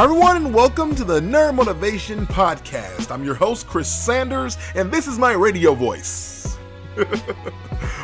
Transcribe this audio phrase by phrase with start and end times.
[0.00, 3.10] Hi, everyone, and welcome to the Nerd Motivation Podcast.
[3.10, 6.56] I'm your host, Chris Sanders, and this is my radio voice.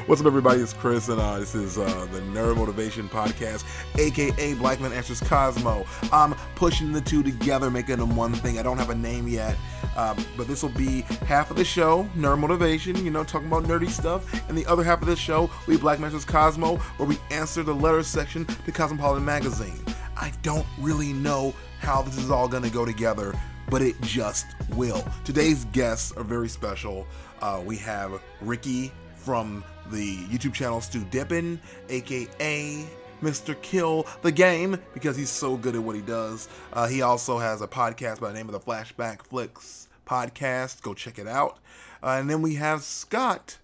[0.05, 0.61] What's up, everybody?
[0.61, 3.65] It's Chris, and uh, this is uh, the Nerd Motivation Podcast,
[3.99, 5.87] aka Black Man Answers Cosmo.
[6.13, 8.59] I'm pushing the two together, making them one thing.
[8.59, 9.57] I don't have a name yet,
[9.97, 13.65] um, but this will be half of the show, Nerd Motivation, you know, talking about
[13.65, 17.09] nerdy stuff, and the other half of the show be Black Man Answers Cosmo, where
[17.09, 19.81] we answer the letter section to Cosmopolitan Magazine.
[20.19, 23.35] I don't really know how this is all going to go together,
[23.71, 25.05] but it just will.
[25.25, 27.07] Today's guests are very special.
[27.41, 32.85] Uh, we have Ricky from the YouTube channel Stu Dippin, aka
[33.23, 33.61] Mr.
[33.63, 36.49] Kill the Game, because he's so good at what he does.
[36.73, 40.83] Uh, he also has a podcast by the name of the Flashback Flicks podcast.
[40.83, 41.59] Go check it out.
[42.03, 43.59] Uh, and then we have Scott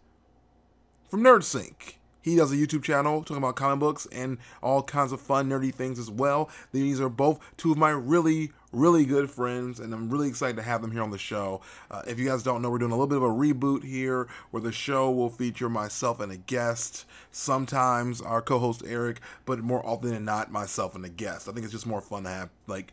[1.08, 1.94] from NerdSync.
[2.22, 5.74] He does a YouTube channel talking about comic books and all kinds of fun, nerdy
[5.74, 6.48] things as well.
[6.72, 10.62] These are both two of my really, really good friends, and I'm really excited to
[10.62, 11.60] have them here on the show.
[11.90, 14.28] Uh, if you guys don't know, we're doing a little bit of a reboot here
[14.52, 19.58] where the show will feature myself and a guest, sometimes our co host Eric, but
[19.58, 21.48] more often than not, myself and a guest.
[21.48, 22.92] I think it's just more fun to have like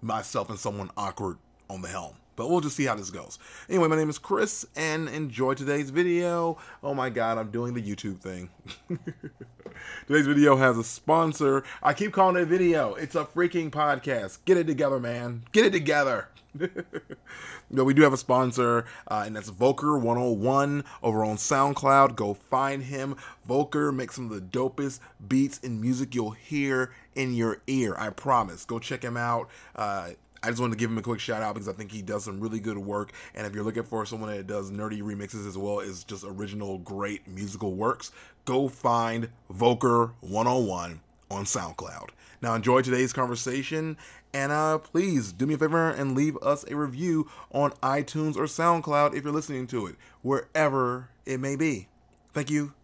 [0.00, 3.36] myself and someone awkward on the helm but we'll just see how this goes.
[3.68, 6.56] Anyway, my name is Chris, and enjoy today's video.
[6.84, 8.48] Oh my god, I'm doing the YouTube thing.
[10.06, 11.64] today's video has a sponsor.
[11.82, 12.94] I keep calling it a video.
[12.94, 14.38] It's a freaking podcast.
[14.44, 15.42] Get it together, man.
[15.50, 16.28] Get it together.
[17.70, 22.14] no, we do have a sponsor, uh, and that's Volker 101 over on SoundCloud.
[22.14, 23.16] Go find him.
[23.46, 27.96] Volker makes some of the dopest beats and music you'll hear in your ear.
[27.98, 28.64] I promise.
[28.64, 29.48] Go check him out.
[29.74, 30.10] Uh,
[30.42, 32.24] I just wanted to give him a quick shout out because I think he does
[32.24, 33.12] some really good work.
[33.34, 36.78] And if you're looking for someone that does nerdy remixes as well as just original
[36.78, 38.12] great musical works,
[38.44, 41.00] go find Volker 101
[41.30, 42.10] on SoundCloud.
[42.40, 43.96] Now enjoy today's conversation
[44.32, 48.44] and uh, please do me a favor and leave us a review on iTunes or
[48.44, 51.88] SoundCloud if you're listening to it, wherever it may be.
[52.32, 52.74] Thank you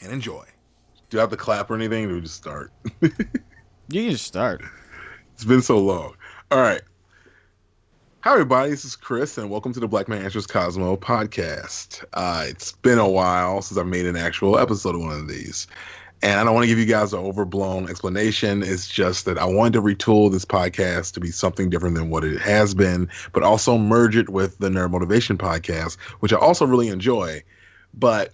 [0.00, 0.44] and enjoy.
[1.10, 2.06] Do I have to clap or anything?
[2.06, 2.72] Or do we just start?
[3.00, 3.10] you
[3.88, 4.62] can just start.
[5.34, 6.14] It's been so long.
[6.50, 6.82] All right.
[8.24, 8.70] Hi, everybody.
[8.70, 12.02] This is Chris, and welcome to the Black Man Answers Cosmo podcast.
[12.14, 15.66] Uh, it's been a while since I made an actual episode of one of these.
[16.22, 18.62] And I don't want to give you guys an overblown explanation.
[18.62, 22.24] It's just that I wanted to retool this podcast to be something different than what
[22.24, 26.64] it has been, but also merge it with the Nerd Motivation podcast, which I also
[26.64, 27.42] really enjoy.
[27.92, 28.32] But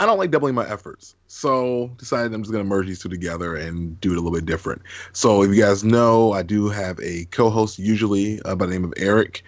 [0.00, 1.14] I don't like doubling my efforts.
[1.28, 4.46] So decided I'm just gonna merge these two together and do it a little bit
[4.46, 4.82] different.
[5.12, 8.84] So if you guys know, I do have a co-host usually uh, by the name
[8.84, 9.44] of Eric.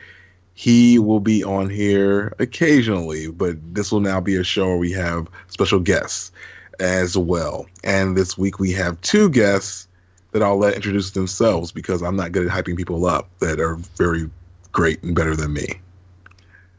[0.55, 4.93] He will be on here occasionally, but this will now be a show where we
[4.93, 6.33] have special guests
[6.81, 7.67] as well.
[7.85, 9.87] And this week we have two guests
[10.33, 13.77] that I'll let introduce themselves because I'm not good at hyping people up that are
[13.97, 14.31] very
[14.73, 15.81] great and better than me.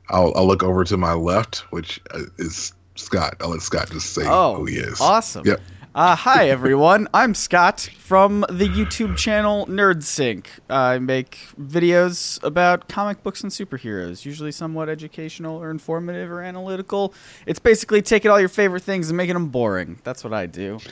[0.10, 3.36] I'll, I'll look over to my left, which uh, is Scott.
[3.42, 5.00] I'll let Scott just say oh, who he is.
[5.02, 5.46] Awesome.
[5.46, 5.62] Yep.
[5.96, 7.08] Uh, hi, everyone.
[7.14, 10.46] I'm Scott from the YouTube channel NerdSync.
[10.70, 17.16] I make videos about comic books and superheroes, usually somewhat educational or informative or analytical.
[17.48, 20.00] It's basically taking all your favorite things and making them boring.
[20.04, 20.78] That's what I do.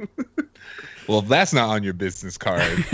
[1.08, 2.84] well, that's not on your business card.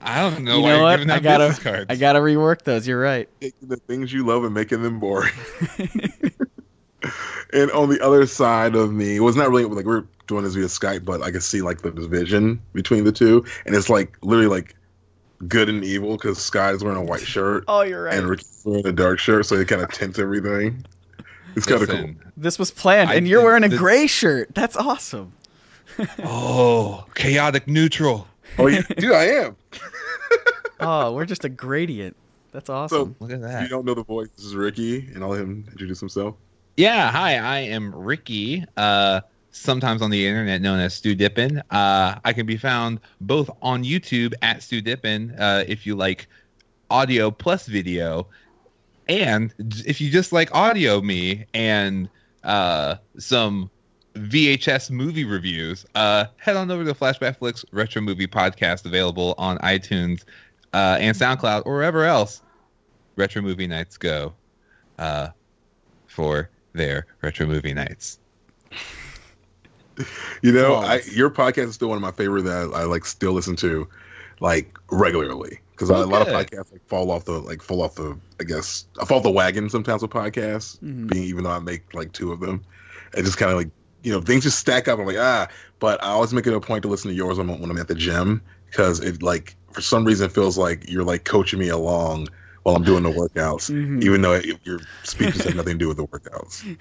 [0.00, 0.96] I don't know you why know you're what?
[0.98, 1.86] giving I gotta, business cards.
[1.88, 2.86] I gotta rework those.
[2.86, 3.28] You're right.
[3.40, 5.32] Taking the things you love and making them boring.
[7.52, 10.54] and on the other side of me, it was not really like we're doing this
[10.54, 14.16] via Skype, but I can see like the division between the two, and it's like
[14.22, 14.74] literally like
[15.48, 18.14] good and evil because Sky's wearing a white shirt Oh, you're right.
[18.14, 20.84] and Ricky's wearing a dark shirt, so it kind of tints everything.
[21.56, 22.10] It's kind of cool.
[22.36, 24.54] This was planned, I and you're wearing a this- gray shirt.
[24.54, 25.32] That's awesome.
[26.24, 28.26] Oh, chaotic neutral.
[28.58, 29.56] Oh, yeah, dude, I am.
[30.80, 32.16] Oh, we're just a gradient.
[32.52, 33.16] That's awesome.
[33.18, 33.62] Look at that.
[33.62, 36.34] you don't know the voice, this is Ricky, and I'll let him introduce himself.
[36.76, 39.20] Yeah, hi, I am Ricky, uh,
[39.52, 41.62] sometimes on the internet known as Stu Dippin.
[41.70, 46.26] Uh, I can be found both on YouTube at Stu Dippin uh, if you like
[46.90, 48.26] audio plus video,
[49.08, 49.52] and
[49.86, 52.08] if you just like audio me and
[52.44, 53.70] uh, some
[54.14, 59.58] VHS movie reviews, uh, head on over to Flashback Flicks Retro Movie Podcast, available on
[59.58, 60.24] iTunes
[60.72, 62.42] uh, and SoundCloud or wherever else
[63.16, 64.34] Retro Movie Nights go
[64.98, 65.28] uh,
[66.06, 68.18] for their retro movie nights.
[70.42, 73.04] You know, I, your podcast is still one of my favorite that I, I like
[73.04, 73.86] still listen to,
[74.40, 75.60] like regularly.
[75.72, 78.86] Because a lot of podcasts like fall off the like fall off the I guess
[79.00, 80.78] I fall off the wagon sometimes with podcasts.
[80.80, 81.08] Mhm.
[81.08, 82.64] Being even though I make like two of them,
[83.14, 83.70] it just kind of like
[84.02, 84.98] you know things just stack up.
[84.98, 87.48] I'm like ah, but I always make it a point to listen to yours when,
[87.50, 91.04] I'm- when I'm at the gym because it like for some reason feels like you're
[91.04, 92.28] like coaching me along
[92.62, 94.04] while I'm doing the workouts, Mhm.
[94.04, 96.76] even though it, your speeches have nothing to do with the workouts.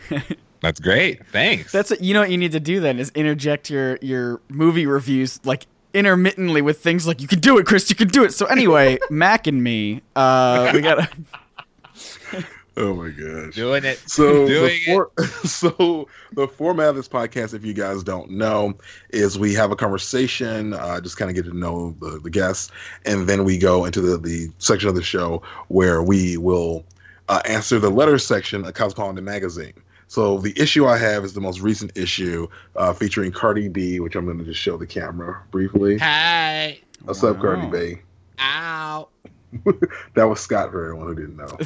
[0.62, 1.26] That's great.
[1.28, 1.72] Thanks.
[1.72, 5.40] That's you know what you need to do then is interject your your movie reviews
[5.44, 8.34] like intermittently with things like you can do it, Chris, you can do it.
[8.34, 11.10] So anyway, Mac and me, uh, we got
[12.82, 13.54] Oh my gosh.
[13.54, 14.00] doing it.
[14.10, 15.28] So the, doing it.
[15.48, 18.74] so the format of this podcast, if you guys don't know,
[19.12, 22.72] is we have a conversation, uh, just kind of get to know the, the guests,
[23.06, 26.84] and then we go into the, the section of the show where we will
[27.30, 29.74] uh, answer the letter section of Cosmopolitan magazine.
[30.08, 34.16] So the issue I have is the most recent issue uh, featuring Cardi B, which
[34.16, 36.00] I'm going to just show the camera briefly.
[36.00, 36.80] Hi.
[37.04, 38.02] What's up, Cardi B?
[38.40, 39.08] Ow.
[40.14, 41.58] That was Scott for everyone who didn't know.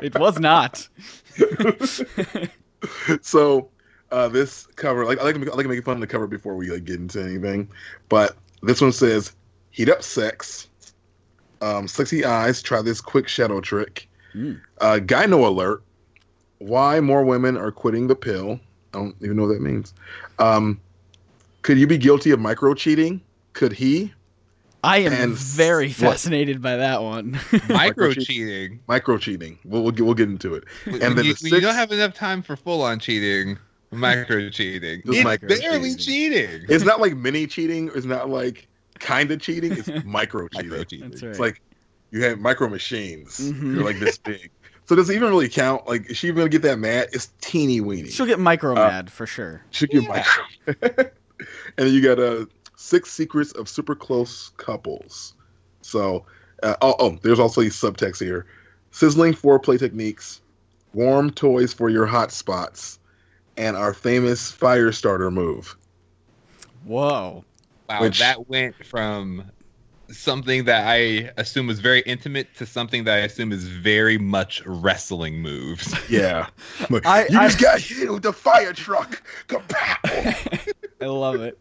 [0.02, 0.88] it was not.
[3.22, 3.68] so
[4.10, 6.06] uh, this cover, like I like to make, I like to make fun of the
[6.06, 7.68] cover before we like get into anything,
[8.08, 9.32] but this one says
[9.70, 10.68] "Heat up sex."
[11.62, 12.60] Um, sexy eyes.
[12.62, 14.08] Try this quick shadow trick.
[14.34, 14.60] Mm.
[14.80, 15.82] Uh, gyno alert.
[16.58, 18.60] Why more women are quitting the pill?
[18.92, 19.94] I don't even know what that means.
[20.38, 20.80] Um,
[21.62, 23.20] could you be guilty of micro cheating?
[23.52, 24.12] Could he?
[24.84, 25.96] I am And very what?
[25.96, 27.38] fascinated by that one.
[27.68, 28.80] micro cheating.
[28.86, 29.58] Micro cheating.
[29.64, 30.64] We'll we'll get, we'll get into it.
[30.84, 33.58] When, And then you, the when you don't have enough time for full on cheating,
[33.90, 35.02] micro cheating.
[35.04, 36.66] It's micro barely cheating.
[36.68, 37.90] It's not like mini cheating.
[37.94, 38.68] It's not like
[39.00, 39.72] kind of cheating.
[39.72, 40.70] It's micro cheating.
[40.70, 41.10] Micro cheating.
[41.10, 41.30] That's right.
[41.30, 41.60] It's like
[42.12, 43.40] you have micro machines.
[43.40, 43.74] Mhm.
[43.74, 44.50] They're like this big.
[44.84, 45.88] So does it even really count?
[45.88, 47.08] Like, is she even gonna get that mad?
[47.12, 48.08] It's teeny weeny.
[48.10, 49.62] She'll get micro Uh, mad for sure.
[49.72, 50.08] She'll get Yeah.
[50.08, 50.84] micro.
[50.98, 51.08] and
[51.76, 52.46] then you got uh,
[52.76, 55.34] six secrets of super close couples.
[55.82, 56.24] So,
[56.62, 58.46] uh, oh, oh, there's also these subtext here:
[58.90, 60.40] sizzling foreplay techniques,
[60.94, 62.98] warm toys for your hot spots,
[63.56, 65.76] and our famous fire starter move.
[66.84, 67.44] Whoa.
[67.88, 69.44] Wow, Which- that went from
[70.08, 74.62] something that I assume was very intimate to something that I assume is very much
[74.64, 75.92] wrestling moves.
[76.08, 76.46] Yeah,
[76.90, 79.20] Like, I- you I- just got hit with the fire truck.
[79.48, 80.72] Kapow!
[81.00, 81.58] I love it.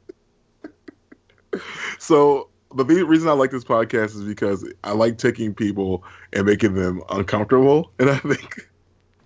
[2.00, 6.04] So the reason I like this podcast is because I like taking people
[6.34, 8.68] and making them uncomfortable, and I think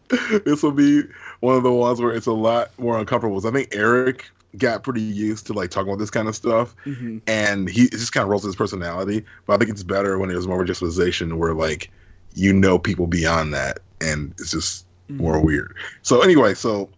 [0.45, 1.03] this will be
[1.39, 3.39] one of the ones where it's a lot more uncomfortable.
[3.41, 6.75] So I think Eric got pretty used to like talking about this kind of stuff,
[6.85, 7.21] Mhm.
[7.27, 9.23] and he it just kind of rolls his personality.
[9.45, 11.91] But I think it's better when there's more of a justification where like
[12.35, 15.75] you know people beyond that, and it's just more weird.
[16.03, 16.89] So anyway, so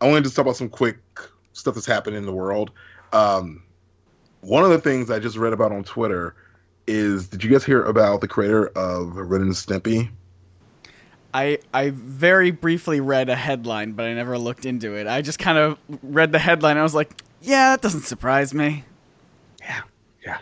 [0.00, 0.98] I wanted to talk about some quick
[1.54, 2.70] stuff that's happened in the world.
[3.12, 3.62] Um,
[4.40, 6.34] one of the things I just read about on Twitter
[6.86, 10.10] is did you guys hear about the creator of Ren and Stimpy?
[11.34, 15.06] I I very briefly read a headline, but I never looked into it.
[15.06, 16.78] I just kind of read the headline.
[16.78, 18.84] I was like, yeah, that doesn't surprise me.
[19.60, 19.82] yeah,
[20.24, 20.38] yeah.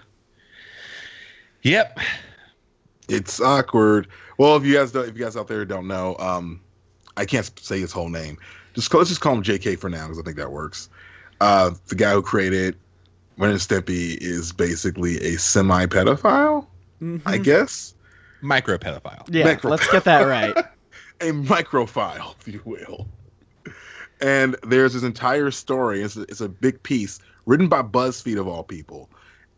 [1.62, 1.98] Yep.
[3.08, 4.08] It's awkward.
[4.38, 6.60] Well, if you guys don't, if you guys out there don't know, um,
[7.16, 8.38] I can't say his whole name.
[8.74, 9.76] Just let's just call him J.K.
[9.76, 10.88] for now because I think that works.
[11.40, 12.76] Uh, the guy who created
[13.38, 16.66] Ren and Stimpy is basically a semi-pedophile,
[17.00, 17.04] I
[17.38, 17.42] Mhm.
[17.44, 17.94] guess.
[18.40, 19.24] Micro pedophile.
[19.28, 20.56] Yeah, Macro- let's get that right.
[21.20, 23.06] a microfile, if you will.
[24.20, 26.02] And there's this entire story.
[26.02, 29.10] It's a, it's a big piece written by BuzzFeed of all people,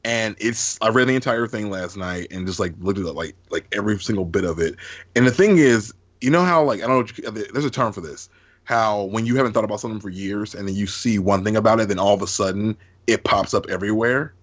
[0.04, 3.12] and it's I read the entire thing last night and just like looked at it,
[3.12, 4.75] like like every single bit of it.
[5.14, 7.70] And the thing is, you know how like I don't know, what you, there's a
[7.70, 8.28] term for this.
[8.64, 11.54] How when you haven't thought about something for years and then you see one thing
[11.56, 12.76] about it, then all of a sudden
[13.08, 14.34] it pops up everywhere.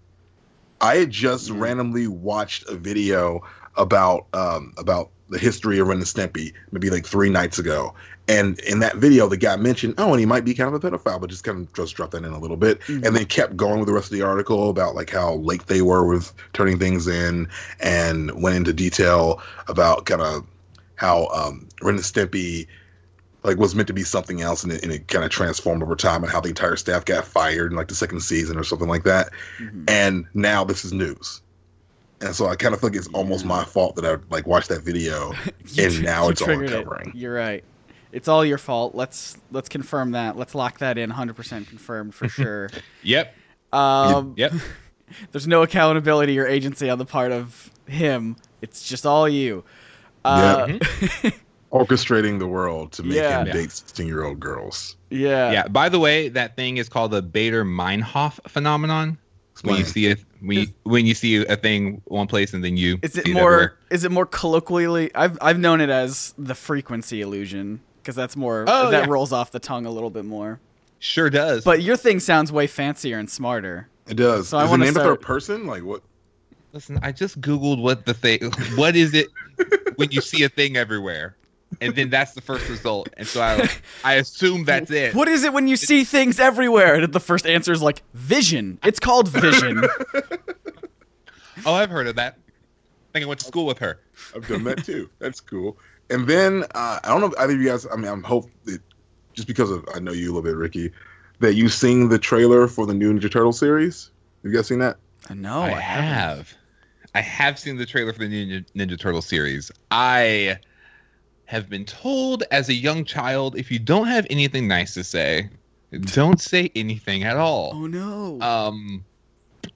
[0.82, 1.62] I had just Mhm.
[1.62, 3.42] randomly watched a video
[3.78, 7.94] about um about the history of Ren and Stimpy maybe like three nights ago.
[8.28, 10.80] And in that video, the guy mentioned, oh, and he might be kind of a
[10.80, 13.06] pedophile, but just kind of just dropped that in a little bit, Mhm.
[13.06, 15.82] and then kept going with the rest of the article about like how late they
[15.82, 17.48] were with turning things in,
[17.80, 20.44] and went into detail about kind of
[20.96, 22.68] how um, Ren and Stimpy
[23.46, 25.96] like was meant to be something else, and it, and it kind of transformed over
[25.96, 28.88] time, and how the entire staff got fired in like the second season or something
[28.90, 29.30] like that.
[29.60, 29.90] Mhm.
[29.90, 31.42] And now this is news.
[32.22, 34.82] And so I kind of think it's almost my fault that I like watched that
[34.84, 35.32] video
[35.78, 37.16] and tr- now it's all triggered it.
[37.16, 37.64] You're right.
[38.12, 38.96] It's all your fault.
[38.96, 40.38] Let's let's confirm that.
[40.38, 41.12] Let's lock that in.
[41.12, 42.70] 100% confirmed for sure.
[43.04, 43.36] Yep.
[43.74, 44.54] Um, Yep.
[45.32, 48.38] There's no accountability or agency on the part of him.
[48.62, 49.64] It's just all you.
[50.24, 50.80] Uh,
[51.76, 53.42] orchestrating the world to make Yeah.
[53.42, 53.54] him Yeah.
[53.54, 54.96] date 16 year old girls.
[55.10, 55.52] yeah.
[55.52, 55.68] Yeah.
[55.68, 59.18] By the way, that thing is called the Baader-Meinhof phenomenon.
[59.64, 62.76] When you see it, when you, when you see a thing one place and then
[62.78, 63.42] you Is it more?
[63.54, 63.78] everywhere.
[63.90, 65.14] Is it more colloquially?
[65.16, 69.10] I've I've known it as the frequency illusion because that's more Oh, that yeah.
[69.10, 70.60] rolls off the tongue a little bit more.
[71.00, 71.64] Sure does.
[71.64, 73.88] But your thing sounds way fancier and smarter.
[74.08, 74.50] It does.
[74.50, 75.66] So I Is it wanna named start- after a person?
[75.68, 76.02] Like what?
[76.74, 78.52] listen, I just googled what the thing.
[78.76, 79.28] What is it
[79.96, 81.38] when you see a thing everywhere,
[81.82, 83.10] and then that's the first result.
[83.18, 83.70] And so I,
[84.04, 85.14] I assume that's it.
[85.16, 86.96] What is it when you see things everywhere?
[86.96, 88.80] And the first answer is like vision.
[88.84, 89.84] It's called vision.
[91.66, 92.38] Oh, I've heard of that.
[92.38, 94.00] I think I went to school with her.
[94.36, 95.10] I've done that too.
[95.20, 95.78] That's cool.
[96.10, 97.88] And then uh, I don't know if either of you guys.
[97.92, 98.82] I mean, I'm hope that
[99.34, 100.92] just because of I know you a little bit, Ricky,
[101.40, 104.12] that you've seen the trailer for the new Ninja Turtle series.
[104.44, 104.98] Have you guys seen that?
[105.34, 106.58] no, I, I, haven't.
[107.16, 109.72] I have seen the trailer for the Ninja, Ninja Turtle series.
[109.90, 110.60] I
[111.46, 115.50] have been told as a young child if you don't have anything nice to say,
[115.92, 117.72] don't say anything at all.
[117.76, 118.42] Oh no.
[118.42, 119.06] Um,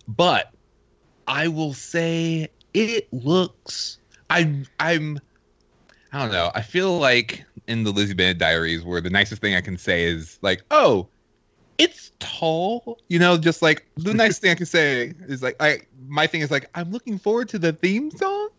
[0.08, 0.52] but
[1.28, 4.00] I will say it looks.
[4.30, 5.20] I I'm.
[6.12, 6.52] I don't know.
[6.56, 10.06] I feel like in the Lizzie Bennet Diaries, where the nicest thing I can say
[10.06, 11.08] is like, "Oh,
[11.78, 15.82] it's tall." You know, just like the nicest thing I can say is like, I
[16.08, 18.50] my thing is like, I'm looking forward to the theme song.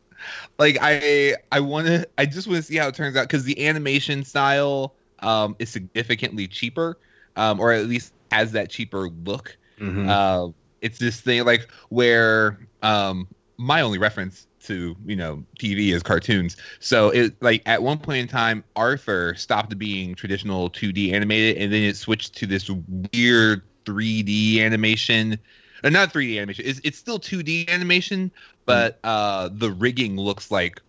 [0.59, 3.45] Like I I want to I just want to see how it turns out because
[3.45, 6.99] the animation style um is significantly cheaper,
[7.37, 9.57] um or at least has that cheaper look.
[9.79, 10.09] Mm-hmm.
[10.09, 10.49] Uh,
[10.81, 16.57] it's this thing like where um, my only reference to you know TV is cartoons.
[16.81, 21.73] So it like at one point in time, Arthur stopped being traditional 2D animated, and
[21.73, 22.71] then it switched to this
[23.13, 25.39] weird 3D animation.
[25.83, 26.67] Uh, not 3D animation.
[26.67, 28.31] It's, it's still 2D animation,
[28.67, 30.81] but uh, the rigging looks like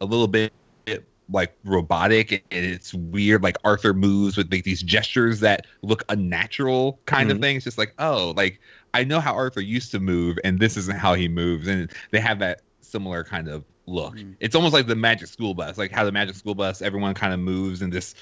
[0.00, 0.52] a little bit
[1.30, 7.00] like robotic and it's weird like arthur moves with like these gestures that look unnatural
[7.06, 7.40] kind of Mhm.
[7.40, 8.60] thing it's just like oh like
[8.92, 12.20] i know how arthur used to move and this isn't how he moves and they
[12.20, 14.34] have that similar kind of look Mm.
[14.40, 17.32] it's almost like the magic school bus like how the magic school bus everyone kind
[17.32, 18.14] of moves in this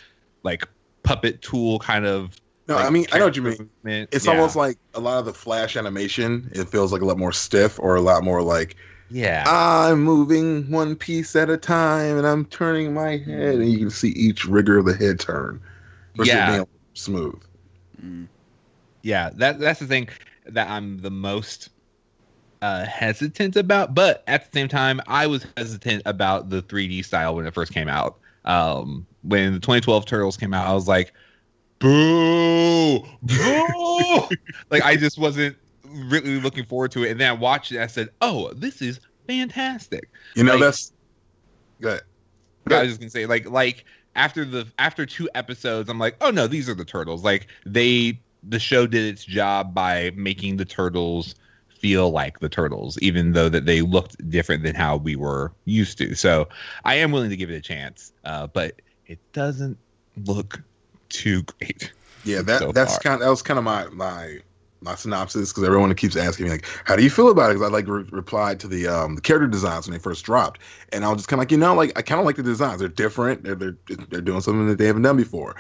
[0.45, 0.63] like
[1.03, 2.37] puppet tool kind of
[2.69, 3.71] no, like, I mean I know what you mean.
[3.83, 4.11] movement.
[4.13, 4.33] It's Yeah.
[4.33, 6.51] almost like a lot of the Flash animation.
[6.55, 8.77] It feels like a lot more stiff, or a lot more like
[9.09, 13.79] yeah I'm moving one piece at a time, and I'm turning my head, and you
[13.79, 15.61] can see each rigor of the head turn.
[16.17, 16.47] versus it Yeah.
[16.47, 17.43] being smooth.
[18.01, 18.29] Mm.
[19.03, 20.09] yeah that that's the thing
[20.47, 21.71] that i'm the most
[22.63, 27.35] uh hesitant about but at the same time i was hesitant about the 3d style
[27.37, 31.13] when it first came out um when the 2012 turtles came out i was like
[31.83, 34.29] boo boo
[34.71, 37.87] like i just wasn't really looking forward to it and then i watched it i
[37.87, 40.93] said oh this is fantastic You know Like- that's
[41.81, 42.01] good.
[42.71, 43.85] I was just gonna say, like, like
[44.15, 47.25] after the after two episodes, I'm like, oh no, these are the turtles.
[47.25, 51.35] Like they, the show did its job by making the turtles
[51.69, 55.99] feel like the turtles, even though that they looked different than how we were used
[55.99, 56.15] to.
[56.15, 56.49] So
[56.85, 59.77] I am willing to give it a chance, uh, but it doesn't
[60.25, 60.63] look
[61.13, 61.93] too great.
[62.25, 63.21] Yeah, that so that's kind.
[63.21, 64.39] That was kind of my my
[64.81, 67.69] my synopsis because everyone keeps asking me like, "How do you feel about it?" Because
[67.69, 70.61] I like re- replied to the um the character designs when they first dropped,
[70.93, 72.43] and I was just kind of like, you know, like I kind of like the
[72.43, 72.81] designs.
[72.81, 73.45] They're different.
[73.45, 73.77] They're they're
[74.11, 75.57] they're doing something that they haven't done before.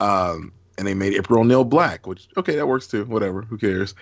[0.00, 3.04] Um, and they made April O'Neil black, which okay, that works too.
[3.04, 3.94] Whatever, who cares?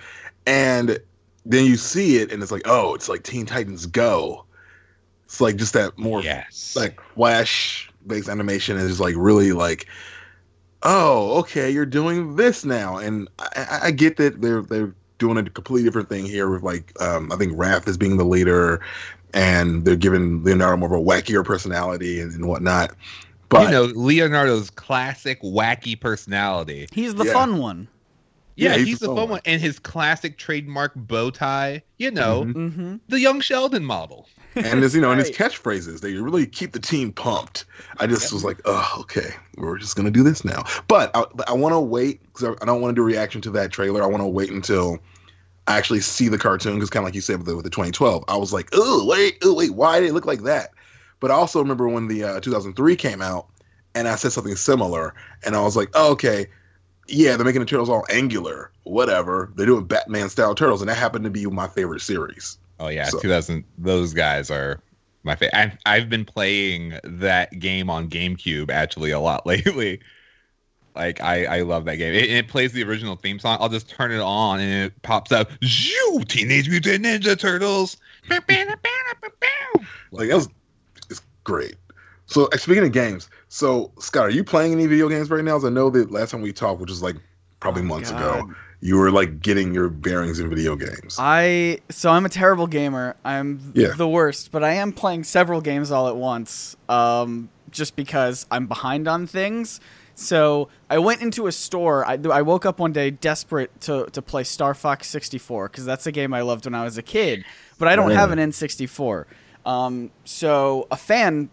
[0.47, 0.99] And
[1.45, 4.45] then you see it, and it's like, oh, it's like Teen Titans Go.
[5.25, 9.87] It's like just that more Yes, like flash based animation is like really like
[10.85, 15.37] oh okay you're doing this now and I, I- I get that they're they're doing
[15.39, 18.81] a completely different thing here with like um, I think Raph is being the leader
[19.35, 22.95] and they're giving Leonardo more of a wackier personality and, and whatnot
[23.49, 26.87] but you know Leonardo's classic wacky personality.
[26.93, 27.33] He's the Yeah.
[27.33, 27.89] fun one.
[28.57, 31.83] Yeah, Yeah, he's, he's the the fun fun one, and his classic trademark bow tie.
[31.97, 32.55] You know, Mhm.
[32.55, 32.97] Mm-hmm.
[33.09, 34.29] the young Sheldon model.
[34.65, 35.51] And his you know and his Right.
[35.51, 37.65] catchphrases they really keep the team pumped.
[37.99, 40.65] I just was like oh okay we're just gonna do this now.
[40.89, 43.41] But i, I want to wait because I, I don't want to do a reaction
[43.43, 44.03] to that trailer.
[44.03, 44.99] I want to wait until
[45.67, 47.71] i actually see the cartoon because kind of like you said with the, with the
[47.71, 50.71] 2012 i was like oh wait oh wait why did it look like that?
[51.21, 53.49] But i also remember when the uh, 2003 came out
[53.95, 56.47] and i said something similar and i was like oh, okay
[57.07, 59.53] yeah they're making the turtles all angular whatever.
[59.57, 63.05] They're doing batman style turtles and that happened to be my favorite series Oh yeah,
[63.09, 63.65] So- 2000.
[63.79, 64.81] Those guys are
[65.25, 65.57] my favorite.
[65.57, 70.01] I've, I've been playing that game on GameCube actually a lot lately.
[70.95, 72.13] Like I, I love that game.
[72.15, 73.59] It, it plays the original theme song.
[73.61, 75.51] I'll just turn it on and it pops up.
[75.65, 77.97] Zoo Teenage Mutant Ninja Turtles.
[80.11, 80.49] Like that was
[81.11, 81.77] it's great.
[82.27, 85.57] So uh, speaking of games, so Scott, are you playing any video games right now?
[85.57, 87.17] As I know that last time we talked, which was like
[87.61, 88.21] probably Oh, months God.
[88.41, 91.17] ago, you were like getting your bearings in video games.
[91.19, 93.17] I so I'm a terrible gamer.
[93.25, 93.89] I'm Yeah.
[93.97, 96.77] the worst, but I am playing several games all at once.
[96.89, 99.79] Um, just because I'm behind on things.
[100.15, 102.05] So I went into a store.
[102.07, 106.07] I, I woke up one day desperate to, to play Star Fox 64 because that's
[106.07, 107.45] a game I loved when I was a kid,
[107.79, 109.27] but I don't have an N64.
[109.67, 111.51] Um, so a fan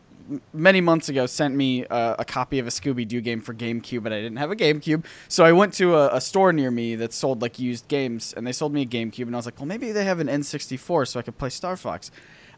[0.53, 4.03] many months ago sent me uh, a copy of a Scooby Doo game for GameCube,
[4.03, 5.05] but I didn't have a GameCube.
[5.27, 8.45] So I went to a, a store near me that sold like used games, and
[8.45, 11.07] they sold me a GameCube, and I was like, well, maybe they have an N64
[11.07, 12.11] so I could play Star Fox.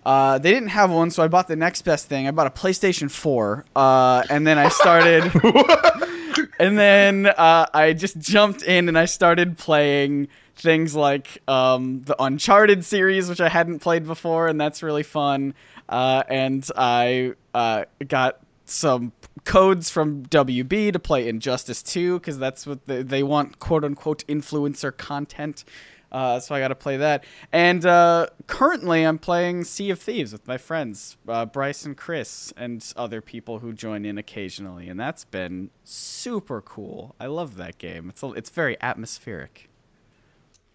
[0.06, 2.28] Uh, they didn't have one, so I bought the next best thing.
[2.28, 5.32] I bought a PlayStation 4, uh, and then I started.
[6.60, 12.22] and then uh, I just jumped in and I started playing things like um, the
[12.22, 15.54] Uncharted series, which I hadn't played before, and that's really fun.
[15.88, 22.68] Uh, and I uh, got some codes from WB to play Injustice 2 because that's
[22.68, 25.64] what they, they want quote unquote influencer content.
[26.12, 27.24] Uh, so I got to play that.
[27.52, 32.54] And uh, currently, I'm playing Sea of Thieves with my friends, uh, Bryce and Chris,
[32.56, 34.88] and other people who join in occasionally.
[34.88, 37.16] And that's been super cool.
[37.20, 38.10] I love that game.
[38.10, 39.68] It's a, it's very atmospheric.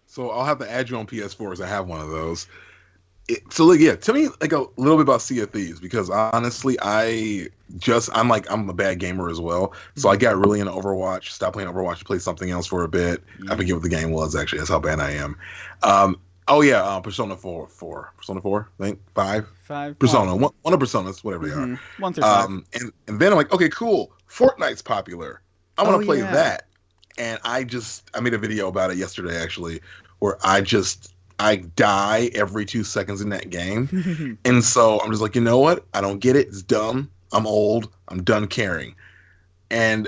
[0.05, 2.47] So I'll have to add you on PS4 because I have one of those.
[3.29, 6.09] It, so like yeah, tell me like a little bit about Sea of Thieves because
[6.09, 9.73] honestly, I just I'm like I'm a bad gamer as well.
[9.95, 12.89] So I got really into Overwatch, stopped playing Overwatch, to play something else for a
[12.89, 13.23] bit.
[13.49, 14.59] I forget what the game was actually.
[14.59, 15.37] That's how bad I am.
[15.83, 19.47] Um, oh yeah, uh, Persona Four, Four, Persona Four, I think five.
[19.63, 21.65] Five Persona, one, one of Personas, whatever they are.
[21.65, 21.79] Mhm.
[21.99, 22.45] One through five.
[22.45, 24.11] Um, and, and then I'm like, okay, cool.
[24.29, 25.41] Fortnite's popular.
[25.77, 26.33] I want to Oh, play yeah.
[26.33, 26.67] that.
[27.17, 29.79] And I just, I made a video about it yesterday, actually,
[30.19, 31.12] where I just,
[31.43, 34.39] I die every two seconds in that game.
[34.45, 35.85] and so I'm just like, you know what?
[35.93, 36.47] I don't get it.
[36.47, 37.11] It's dumb.
[37.33, 37.89] I'm old.
[38.07, 38.95] I'm done caring.
[39.69, 40.07] And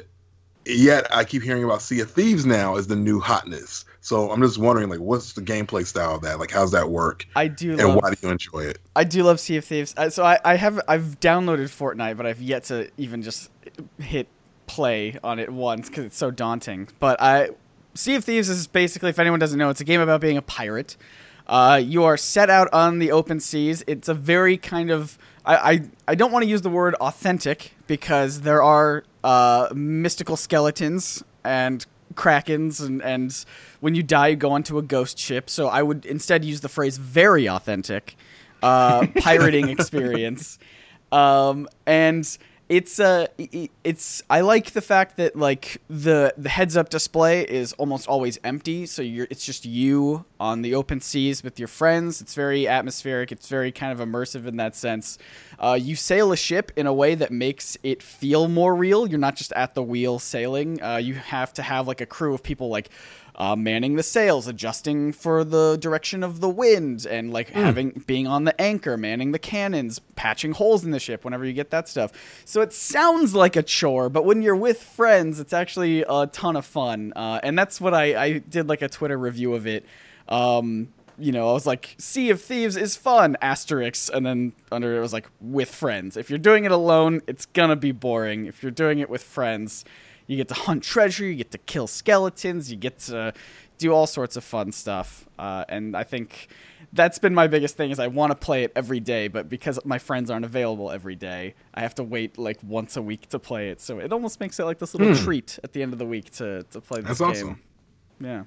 [0.66, 3.86] yet I keep hearing about Sea of Thieves now as the new hotness.
[4.02, 6.40] So I'm just wondering, like, what's the gameplay style of that?
[6.40, 7.26] Like, how's that work?
[7.36, 8.78] I do And love why do you enjoy it?
[8.96, 9.96] I do love Sea of Thieves.
[10.10, 13.50] So I, I have I've downloaded Fortnite, but I've yet to even just
[14.00, 14.28] hit
[14.68, 16.88] play on it once because it's so daunting.
[17.00, 17.50] But I
[17.96, 20.42] Sea of Thieves is basically, if anyone doesn't know, it's a game about being a
[20.42, 20.98] pirate.
[21.48, 23.84] Uh, you are set out on the open seas.
[23.88, 27.74] It's a very kind of I I, I don't want to use the word authentic
[27.88, 33.46] because there are uh, mystical skeletons and krakens and, and
[33.82, 36.70] when you die you go onto a ghost ship so i would instead use the
[36.70, 38.16] phrase very authentic
[38.64, 40.58] uh, pirating experience
[41.12, 43.28] um, and it's uh
[43.84, 48.40] it's I like the fact that like the the heads up display is almost always
[48.44, 52.22] empty, so you're it's just you on the open seas with your friends.
[52.22, 53.32] It's very atmospheric.
[53.32, 55.20] It's very kind of immersive in that sense.
[55.60, 59.08] Uh, you sail a ship in a way that makes it feel more real.
[59.08, 60.82] You're not just at the wheel sailing.
[60.82, 62.90] Uh, you have to have like a crew of people like
[63.36, 68.28] uh, manning the sails, adjusting for the direction of the wind, and like having being
[68.28, 71.90] on the anchor, manning the cannons, patching holes in the ship whenever you get that
[71.90, 72.12] stuff.
[72.46, 76.56] So it sounds like a chore, but when you're with friends, it's actually a ton
[76.56, 77.12] of fun.
[77.16, 79.86] Uh, and that's what I, I did like a Twitter review of it.
[80.30, 84.98] Um, you know, I was like, Sea of Thieves is fun, asterisk, and then under
[84.98, 86.18] it was like, with friends.
[86.18, 88.46] If you're doing it alone, it's gonna be boring.
[88.48, 89.86] If you're doing it with friends,
[90.28, 93.34] you get to hunt treasure, you get to kill skeletons, you get to
[93.78, 95.28] do all sorts of fun stuff.
[95.38, 96.48] Uh, and I think
[96.94, 99.80] that's been my biggest thing is I want to play it every day, but because
[99.84, 103.40] my friends aren't available every day, I have to wait like once a week to
[103.40, 103.82] play it.
[103.82, 106.32] So it almost makes it like this little treat at the end of the week
[106.34, 107.28] to, to play this game.
[107.28, 107.50] That's game.
[107.50, 107.62] awesome.
[108.22, 108.44] Yeah.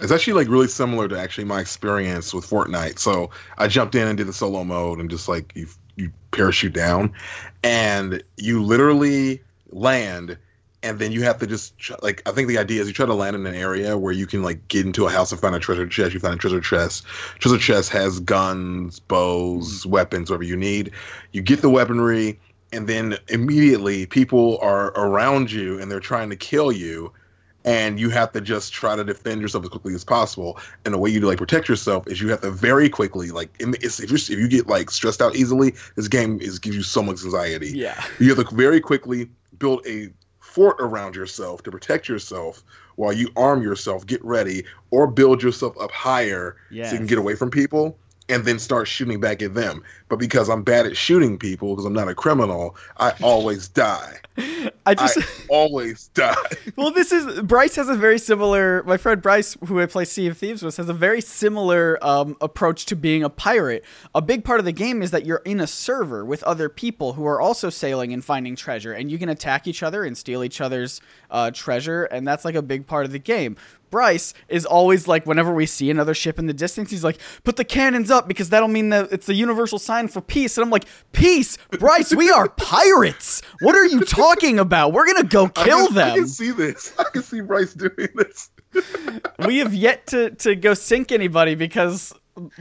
[0.00, 2.98] It's actually like really similar to actually my experience with Fortnite.
[2.98, 6.72] So I jumped in and did the solo mode and just like you you parachute
[6.72, 7.12] down,
[7.62, 10.36] and you literally land,
[10.84, 13.14] and then you have to just like I think the idea is you try to
[13.14, 15.58] land in an area where you can like get into a house and find a
[15.58, 16.12] treasure chest.
[16.12, 17.06] You find a treasure chest.
[17.38, 19.90] Treasure chest has guns, bows, mm-hmm.
[19.90, 20.92] weapons, whatever you need.
[21.32, 22.38] You get the weaponry,
[22.70, 27.10] and then immediately people are around you and they're trying to kill you
[27.64, 30.58] and you have to just try to defend yourself as quickly as possible.
[30.84, 34.00] And the way you like protect yourself is you have to very quickly like it's,
[34.00, 37.02] if you if you get like stressed out easily, this game is gives you so
[37.02, 37.70] much anxiety.
[37.70, 38.04] Yeah.
[38.18, 40.10] You have to very quickly build a
[40.54, 42.62] fort around yourself to protect yourself
[42.94, 47.18] while you arm yourself, get ready, or build yourself up higher so you can get
[47.18, 47.98] away from people.
[48.30, 49.82] And then start shooting back at them.
[50.14, 54.20] But because I'm bad at shooting people, because I'm not a criminal, I always die.
[54.86, 56.36] I just I always die.
[56.76, 58.84] well, this is Bryce has a very similar.
[58.84, 62.36] My friend Bryce, who I play Sea of Thieves with, has a very similar um,
[62.40, 63.84] approach to being a pirate.
[64.14, 67.14] A big part of the game is that you're in a server with other people
[67.14, 70.44] who are also sailing and finding treasure, and you can attack each other and steal
[70.44, 71.00] each other's
[71.32, 73.56] uh, treasure, and that's like a big part of the game.
[73.94, 77.54] Bryce is always like, whenever we see another ship in the distance, he's like, put
[77.54, 80.56] the cannons up because that'll mean that it's the universal sign for peace.
[80.56, 83.42] And I'm like, peace, Bryce, we are pirates.
[83.60, 84.92] What are you talking about?
[84.92, 86.12] We're gonna go I kill them.
[86.12, 86.92] I can see this.
[86.98, 88.50] I can see Bryce doing this.
[89.46, 92.12] we have yet to to go sink anybody because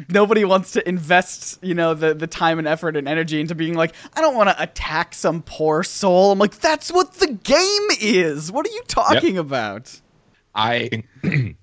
[0.10, 3.75] nobody wants to invest, you know, the the time and effort and energy into being
[3.75, 6.32] like, I don't want to attack some poor soul.
[6.32, 8.51] I'm like, that's what the game is.
[8.51, 9.99] What are you talking about?
[10.53, 11.03] I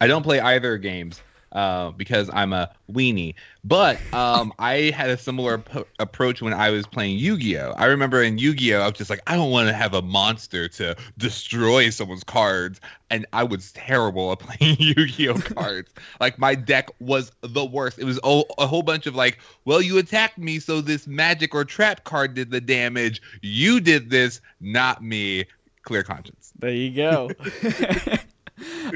[0.00, 3.34] I don't play either games uh, because I'm a weenie.
[3.64, 7.74] But um, I had a similar p- approach when I was playing Yu-Gi-Oh.
[7.76, 10.68] I remember in Yu-Gi-Oh, I was just like, I don't want to have a monster
[10.68, 12.80] to destroy someone's cards,
[13.10, 15.92] and I was terrible at playing Yu-Gi-Oh cards.
[16.20, 17.98] like my deck was the worst.
[17.98, 21.54] It was a, a whole bunch of like, well, you attacked me, so this magic
[21.54, 23.20] or trap card did the damage.
[23.42, 25.44] You did this, not me.
[25.82, 26.52] Clear conscience.
[26.58, 27.30] There you go.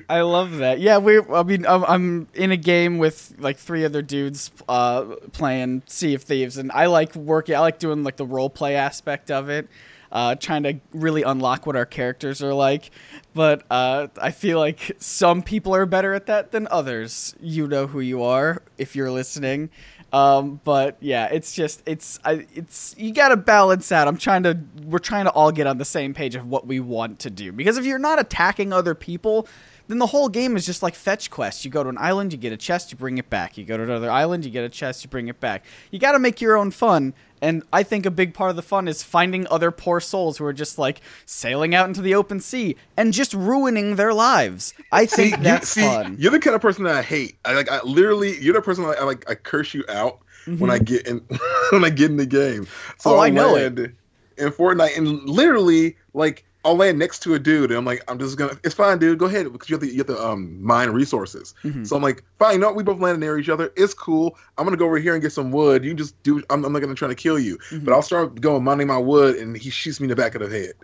[0.09, 0.81] I love that.
[0.81, 1.21] Yeah, we.
[1.21, 6.23] I mean, I'm, in a game with like three other dudes uh, playing Sea of
[6.23, 7.55] Thieves, and I like working.
[7.55, 9.69] I like doing like the role play aspect of it,
[10.11, 12.91] uh, trying to really unlock what our characters are like.
[13.35, 17.35] But uh, I feel like some people are better at that than others.
[17.41, 19.71] You know who you are if you're listening.
[20.13, 24.09] Um, but yeah, it's just it's I, it's you got to balance out.
[24.09, 26.81] I'm trying to we're trying to all get on the same page of what we
[26.81, 29.49] want to do because if you're not attacking other people,
[29.93, 31.65] then the whole game is just like fetch quests.
[31.65, 33.57] You go to an island, you get a chest, you bring it back.
[33.59, 35.65] You go to another island, you get a chest, you bring it back.
[35.91, 37.15] You got to make your own fun.
[37.41, 40.45] And I think a big part of the fun is finding other poor souls who
[40.45, 44.75] are just like sailing out into the open sea and just ruining their lives.
[44.93, 46.17] I think you- that's see, fun.
[46.19, 47.37] You're the kind of person that I hate.
[47.45, 47.71] I like.
[47.71, 49.29] I literally, you're the person that I like.
[49.29, 50.21] I curse you out
[50.59, 51.19] when I get in
[51.71, 52.67] when I get in the game.
[52.99, 53.19] So Mm-hmm.
[53.19, 53.93] Oh, I know land
[54.39, 58.19] in Fortnite, and literally, like, I'll land next to a dude, and I'm like, I'm
[58.19, 58.57] just gonna.
[58.63, 59.19] It's fine, dude.
[59.19, 59.91] Go ahead because you have to.
[59.91, 61.55] You have to um mine resources.
[61.65, 61.87] Mhm.
[61.87, 62.55] So I'm like, fine.
[62.55, 62.77] You know what?
[62.77, 63.73] We both landed near each other.
[63.77, 64.37] It's cool.
[64.59, 65.85] I'm gonna go over here and get some wood.
[65.85, 66.43] You just do.
[66.51, 67.85] I'm, I'm not gonna try to kill you, Mhm.
[67.85, 70.43] but I'll start going mining my wood, and he shoots me in the back of
[70.43, 70.75] the head.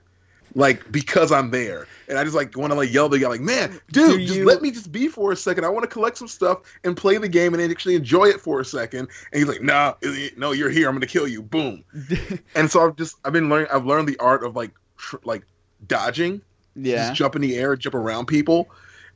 [0.54, 3.28] Like because I'm there, and I just like want to like yell at the guy,
[3.28, 5.64] like, "Man, dude, Do just you- let me just be for a second.
[5.64, 8.58] I want to collect some stuff and play the game and actually enjoy it for
[8.58, 9.08] a second.
[9.32, 9.94] And he's like, "Nah,
[10.38, 10.88] no, you're here.
[10.88, 11.84] I'm gonna kill you." Boom.
[12.54, 13.68] and so I've just I've been learning.
[13.72, 15.42] I've learned the art of like tr- like
[15.86, 16.40] dodging,
[16.76, 17.08] yeah.
[17.08, 18.68] just jump in the air, jump around people,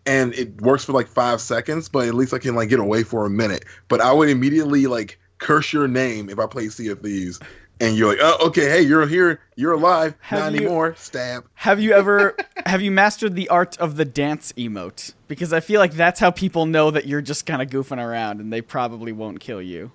[0.07, 1.88] and it works for like five seconds.
[1.88, 3.64] But at least I can like get away for a minute.
[3.88, 7.40] But I would immediately like curse your name if I play Sea of Thieves.
[7.81, 10.94] And you're like, oh, okay, hey, you're here, you're alive, Have not you- anymore.
[10.96, 11.44] Stab.
[11.55, 15.14] Have you ever have you mastered the art of the dance emote?
[15.27, 18.40] Because I feel like that's how people know that you're just kind of goofing around
[18.40, 19.90] and they probably won't kill you.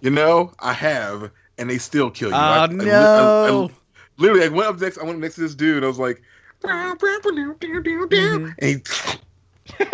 [0.00, 2.34] You know, I have, and they still kill you.
[2.34, 3.68] Oh I, no.
[3.68, 3.76] I- I-
[4.18, 4.98] literally, I went up next.
[4.98, 5.84] I went next to this dude.
[5.84, 6.22] I was like,
[6.64, 8.54] Mhm.
[8.58, 8.82] and
[9.78, 9.84] he.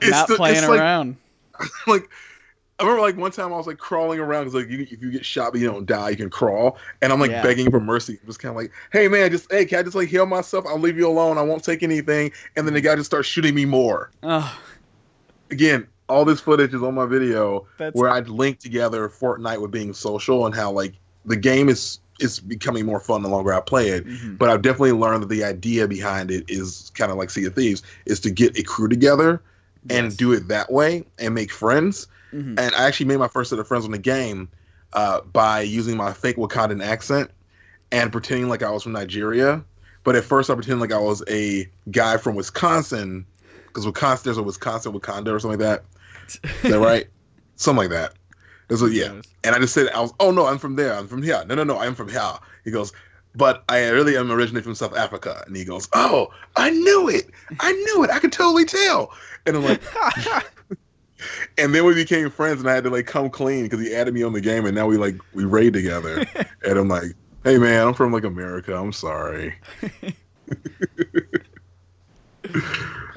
[0.00, 1.16] It's Not the- playing it's like, around.
[1.86, 2.08] like
[2.78, 5.10] I remember like one time I was like crawling around because like you, if you
[5.12, 7.42] get shot but you don't die you can crawl and I'm like Yeah.
[7.42, 10.08] begging for mercy just kind of like hey man just hey can I just like
[10.08, 13.06] heal myself I'll leave you alone I won't take anything and then the guy just
[13.06, 14.58] starts shooting me more Oh,
[15.50, 19.70] again all this footage is on my video that's where I'd link together Fortnite with
[19.70, 23.60] being social and how like the game is is becoming more fun the longer I
[23.60, 24.38] play it Mhm.
[24.38, 27.54] but I've definitely learned that the idea behind it is kind of like Sea of
[27.54, 29.40] Thieves is to get a crew together
[29.90, 32.58] and do it that way and make friends Mhm.
[32.58, 34.48] and I actually made my first set of friends on the game
[34.92, 37.30] uh, by using my fake Wakandan accent
[37.90, 39.62] and pretending like I was from Nigeria.
[40.04, 43.26] But at first, I pretended like I was a guy from Wisconsin
[43.66, 45.84] because Wisconsin, there's a Wisconsin Wakanda or something like that.
[46.64, 47.06] Is that right?
[47.56, 48.12] something like that.
[48.68, 49.20] That's what, yeah.
[49.44, 50.94] And I just said, I was, oh no, I'm from there.
[50.94, 51.44] I'm from here.
[51.46, 52.32] No, no, no, I'm from here.
[52.64, 52.92] He goes,
[53.34, 55.42] but I really am originally from South Africa.
[55.46, 57.30] And he goes, oh, I knew it.
[57.60, 58.10] I knew it.
[58.10, 59.12] I could totally tell.
[59.46, 59.82] And I'm like,
[61.58, 64.14] and then we became friends, and I had to like come clean because he added
[64.14, 66.24] me on the game, and now we like we raid together.
[66.64, 68.76] and I'm like, hey man, I'm from like America.
[68.76, 69.54] I'm sorry.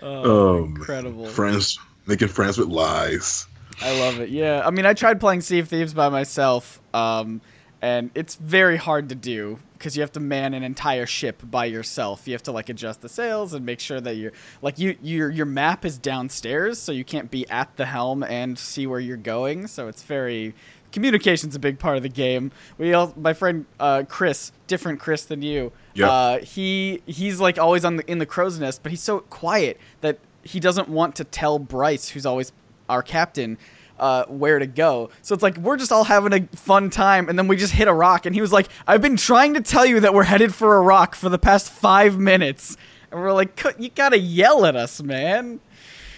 [0.01, 1.27] oh, Um, incredible.
[1.27, 3.47] Friends making friends with lies.
[3.81, 4.29] I love it.
[4.29, 4.63] Yeah.
[4.65, 7.41] I mean, I tried playing Sea of Thieves by myself, um,
[7.81, 11.65] and it's very hard to do because you have to man an entire ship by
[11.65, 12.27] yourself.
[12.27, 15.29] You have to like adjust the sails and make sure that you're like you your
[15.29, 19.15] your map is downstairs, so you can't be at the helm and see where you're
[19.17, 19.67] going.
[19.67, 20.55] So it's very
[20.91, 22.51] communication's a big part of the game.
[22.77, 25.71] We all, my friend uh, Chris, different Chris than you.
[25.93, 26.09] Yeah.
[26.09, 29.79] Uh, he he's like always on the in the crow's nest, but he's so quiet
[30.01, 32.51] that he doesn't want to tell Bryce, who's always
[32.89, 33.58] our captain,
[34.00, 35.10] uh, where to go.
[35.21, 37.88] So it's like we're just all having a fun time, and then we just hit
[37.88, 40.54] a rock, and he was like, "I've been trying to tell you that we're headed
[40.54, 42.78] for a rock for the past five minutes."
[43.12, 45.60] And we're like, "Co- you gotta yell at us, man.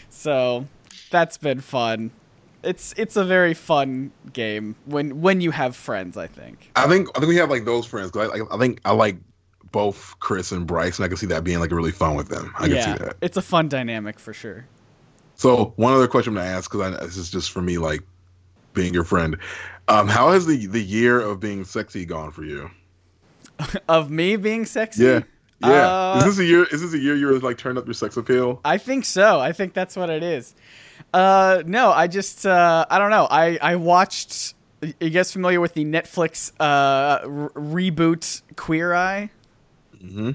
[0.09, 0.65] So
[1.11, 2.11] that's been fun.
[2.63, 6.17] It's it's a very fun game when when you have friends.
[6.17, 6.71] I think.
[6.75, 8.11] I think I think we have like those friends.
[8.11, 9.17] 'cause I, I, I think I like
[9.71, 12.51] both Chris and Bryce, and I can see that being like really fun with them.
[12.57, 13.15] I yeah, can see that.
[13.21, 14.65] it's a fun dynamic for sure.
[15.39, 18.03] So one other question I'm gonna ask because this is just for me, like
[18.73, 19.37] being your friend.
[19.87, 22.69] Um, how has the the year of being sexy gone for you?
[23.87, 25.05] Of me being sexy.
[25.05, 25.21] Yeah,
[25.61, 25.87] yeah.
[25.87, 26.65] Uh, is this a year?
[26.65, 28.59] Is this a year you're like turned up your sex appeal?
[28.65, 29.39] I think so.
[29.39, 30.55] I think that's what it is.
[31.13, 33.25] Uh, no, I just uh, I don't know.
[33.31, 34.55] I I watched.
[34.81, 39.29] You guys familiar with the Netflix uh, r- reboot Queer Eye?
[40.03, 40.31] Mm-hmm.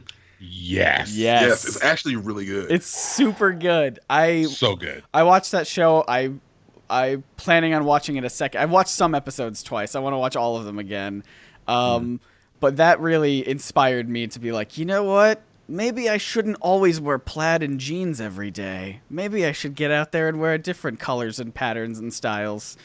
[0.48, 1.14] Yes.
[1.14, 1.42] Yes.
[1.42, 2.70] Yes, it's actually really good.
[2.70, 3.98] It's super good.
[4.09, 5.02] I So good.
[5.12, 6.04] I watched that show.
[6.07, 6.33] I
[6.88, 8.61] I planning on watching it a second.
[8.61, 9.94] I've watched some episodes twice.
[9.94, 11.24] I want to watch all of them again.
[11.66, 12.20] Um,
[12.61, 15.42] but that really inspired me to be like, you know what?
[15.66, 19.00] Maybe I shouldn't always wear plaid and jeans every day.
[19.09, 22.76] Maybe I should get out there and wear different colors and patterns and styles.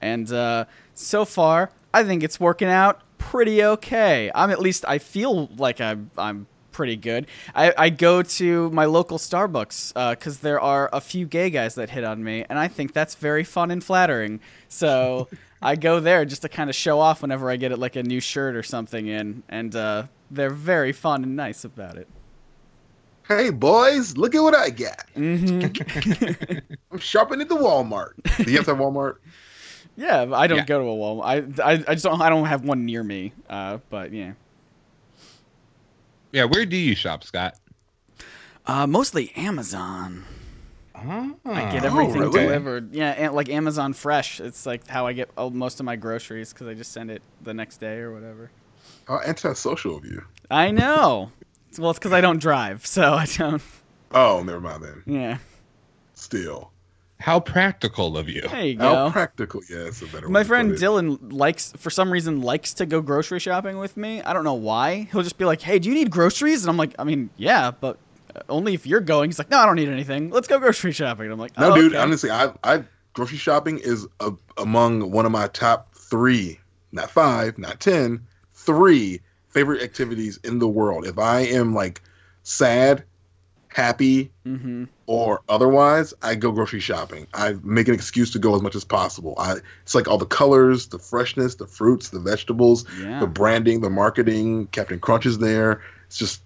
[0.00, 4.30] And uh, so far, I think it's working out pretty okay.
[4.34, 6.46] I'm at least I feel like I'm I'm
[6.78, 7.26] pretty good.
[7.56, 11.90] I, I go to my local Starbucks because there are a few gay guys that
[11.90, 14.38] hit on me, and I think that's very fun and flattering.
[14.68, 15.26] So
[15.60, 18.02] I go there just to kind of show off whenever I get it like a
[18.04, 22.06] new shirt or something in, and uh, they're very fun and nice about it.
[23.26, 25.04] hey boys, look at what I got.
[25.14, 25.62] hmm
[26.92, 28.12] I'm shopping at the Walmart.
[28.44, 29.16] Do you have to have Walmart?
[29.96, 30.64] yeah, I don't Yeah.
[30.64, 31.58] go to a Walmart.
[31.60, 33.32] I, I, I just don't I don't have one near me.
[33.50, 34.32] Uh, but yeah,
[36.32, 36.44] Yeah.
[36.44, 37.54] Where do you shop, Scott?
[38.66, 40.24] uh, mostly Amazon.
[40.94, 42.42] Oh, I get Oh, everything really?
[42.42, 42.92] delivered.
[42.92, 44.40] Yeah, and like Amazon Fresh.
[44.40, 47.54] It's like how I get most of my groceries because I just send it the
[47.54, 48.50] next day or whatever.
[49.06, 50.24] How antisocial of you.
[50.50, 51.30] I know.
[51.78, 53.62] Well, it's because I don't drive, so I don't.
[54.10, 55.02] Oh, never mind then.
[55.06, 55.38] Yeah.
[56.14, 56.72] Still,
[57.20, 58.42] How practical of you.
[58.42, 59.60] There you how practical?
[59.68, 60.28] Yeah, it's a better.
[60.28, 60.72] My to friend.
[60.72, 64.22] Dylan likes, for some reason, likes to go grocery shopping with me.
[64.22, 65.08] I don't know why.
[65.10, 67.72] He'll just be like, "Hey, do you need groceries?" And I'm like, "I mean, yeah,
[67.72, 67.98] but
[68.48, 70.30] only if you're going." He's like, "No, I don't need anything.
[70.30, 71.92] Let's go grocery shopping." And I'm like, No, oh, dude.
[71.92, 76.60] okay." Honestly, I, I grocery shopping is a, among one of my top three,
[76.92, 81.04] not five, not ten, three favorite activities in the world.
[81.04, 82.00] If I am like
[82.44, 83.02] sad,
[83.68, 84.84] happy, Mm-hmm.
[85.08, 87.26] Or otherwise, I go grocery shopping.
[87.32, 89.34] I make an excuse to go as much as possible.
[89.38, 93.18] I it's like all the colors, the freshness, the fruits, the vegetables, Yeah.
[93.20, 94.66] the branding, the marketing.
[94.68, 95.80] Captain Crunch is there.
[96.06, 96.42] It's just.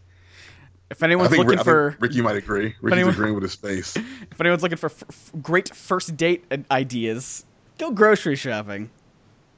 [0.90, 2.74] If I anyone's think, looking I think for, Ricky might agree.
[2.80, 3.96] Ricky's anyone- agreeing with his face.
[4.30, 7.44] if anyone's looking for f- f- great first date ideas,
[7.78, 8.90] go grocery shopping.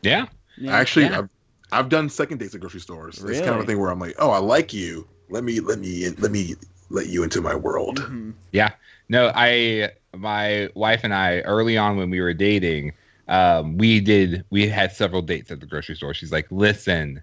[0.02, 0.26] Yeah.
[0.56, 0.74] Yeah.
[0.76, 1.18] Actually, Yeah.
[1.18, 1.28] I've,
[1.72, 3.20] I've done second dates at grocery stores.
[3.20, 3.36] Really?
[3.36, 5.06] It's kind of a thing where I'm like, oh, I like you.
[5.28, 6.54] Let me let me let me
[6.90, 8.00] let you into my world.
[8.00, 8.34] Mhm.
[8.52, 8.70] Yeah.
[9.08, 12.92] No, I my wife and I early on when we were dating,
[13.28, 16.14] um, we did we had several dates at the grocery store.
[16.14, 17.22] She's like, "Listen,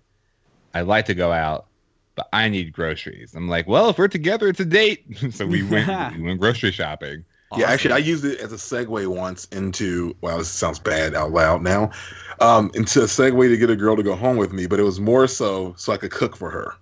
[0.74, 1.67] I'd like to go out,
[2.15, 5.63] but I need groceries." I'm like, "Well, if we're together, it's a date." so we
[5.63, 7.26] went we went grocery shopping.
[7.58, 10.15] Yeah, actually, I used it as a segue once into.
[10.22, 11.91] Wow, this sounds bad out loud now.
[12.39, 14.84] Um, into a segue to get a girl to go home with me, but it
[14.84, 16.76] was more so so I could cook for her.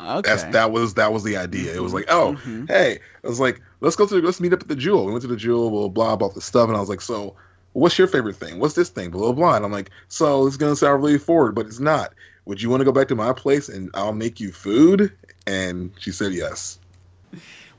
[0.00, 0.30] Okay.
[0.30, 1.74] That's that was that was the idea.
[1.74, 2.68] It was like, oh, Mhm.
[2.68, 5.04] hey, I was like, let's go to let's meet up at the Jewel.
[5.06, 7.00] We went to the Jewel, blah blah blah, about the stuff, and I was like,
[7.00, 7.34] so
[7.72, 8.58] what's your favorite thing?
[8.58, 9.10] What's this thing?
[9.10, 9.56] Blah blah blah.
[9.56, 12.12] And I'm like, so it's gonna sound really forward, but it's not.
[12.46, 15.12] Would you want to go back to my place and I'll make you food?
[15.46, 16.78] And she said yes.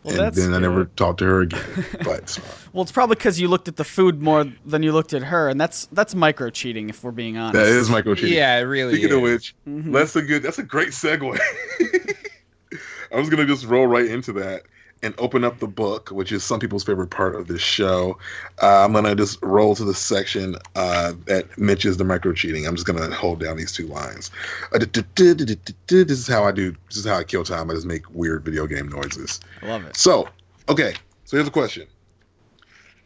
[0.06, 1.62] Well, and that's then I never talked to her again.
[2.06, 2.38] But
[2.74, 5.50] Well, it's probably because you looked at the food more than you looked at her,
[5.50, 7.56] and that's that's micro cheating, if we're being honest.
[7.56, 8.36] that is micro cheating.
[8.36, 8.94] Yeah, it really.
[8.94, 9.32] Speaking of is.
[9.34, 9.92] which, Mhm.
[9.92, 10.44] that's a good.
[10.44, 11.40] That's a great segue.
[13.12, 14.64] I was gonna just roll right into that
[15.04, 18.18] and open up the book, which is some people's favorite part of this show.
[18.62, 22.66] Uh, I'm gonna just roll to the section uh, that mentions the micro cheating.
[22.66, 24.32] I'm just gonna hold down these two lines.
[24.74, 24.80] Uh.
[24.80, 26.76] This is how I do.
[26.88, 27.70] This is how I kill time.
[27.70, 29.40] I just make weird video game noises.
[29.62, 29.96] I love it.
[29.96, 30.28] So,
[30.70, 30.94] okay.
[31.26, 31.88] So here's a question.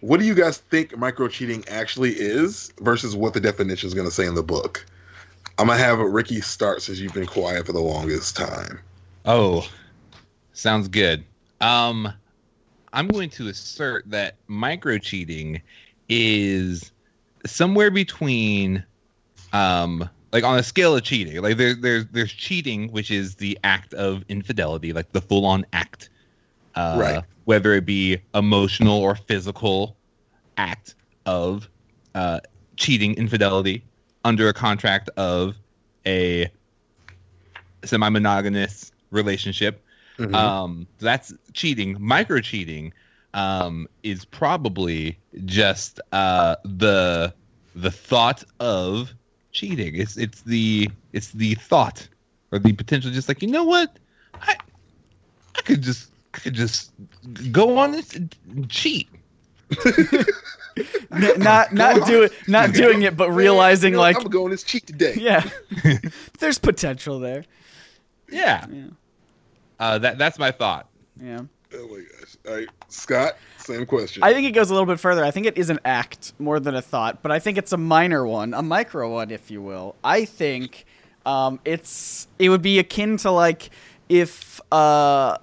[0.02, 4.08] What do you guys think micro cheating actually is versus what the definition is going
[4.08, 4.86] to say in the book?
[5.58, 8.80] I'm going to have Ricky start since you've been quiet for the longest time.
[9.26, 9.68] Oh,
[10.54, 11.26] sounds good.
[11.62, 12.14] Um,
[12.94, 15.62] I'm going to assert that micro cheating
[16.08, 16.92] is
[17.46, 18.84] somewhere between,
[19.54, 21.42] um, like on a scale of cheating.
[21.42, 25.66] Like there, there's there's cheating, which is the act of infidelity, like the full on
[25.74, 26.10] act,
[26.76, 27.24] uh, Right.
[27.46, 29.98] Whether it be emotional or physical
[30.58, 30.96] act
[31.26, 31.68] of
[32.14, 32.40] uh,
[32.76, 33.84] cheating, infidelity
[34.24, 35.56] under a contract of
[36.06, 36.50] a
[37.84, 39.84] semi-monogamous relationship
[40.20, 40.36] Mhm.
[40.36, 41.96] Um, that's cheating.
[42.00, 42.94] Micro cheating
[43.34, 47.34] um, is probably just uh, the
[47.76, 49.14] the thought of
[49.52, 49.96] cheating.
[49.96, 52.08] It's it's the it's the thought
[52.52, 53.12] or the potential.
[53.12, 53.98] Just like you know what,
[54.34, 54.58] I
[55.56, 56.92] I could just I could just
[57.52, 58.36] go on this and
[58.70, 59.08] cheat.
[61.12, 64.88] Not not do not doing it, but realizing You know, like I'm going this cheat
[64.88, 65.16] today.
[65.18, 65.48] yeah,
[66.40, 67.44] there's potential there.
[68.32, 68.88] Yeah, Yeah,
[69.80, 70.88] uh, that that's my thought.
[71.22, 71.42] yeah.
[71.72, 72.36] Oh my gosh.
[72.48, 74.24] All right, Scott, same question.
[74.24, 75.24] I think it goes a little bit further.
[75.24, 77.78] I think it is an act more than a thought, but I think it's a
[77.78, 79.96] minor one, a micro one, if you will.
[80.04, 80.86] I think
[81.28, 83.70] um, it's it would be akin to like
[84.10, 85.38] if uh,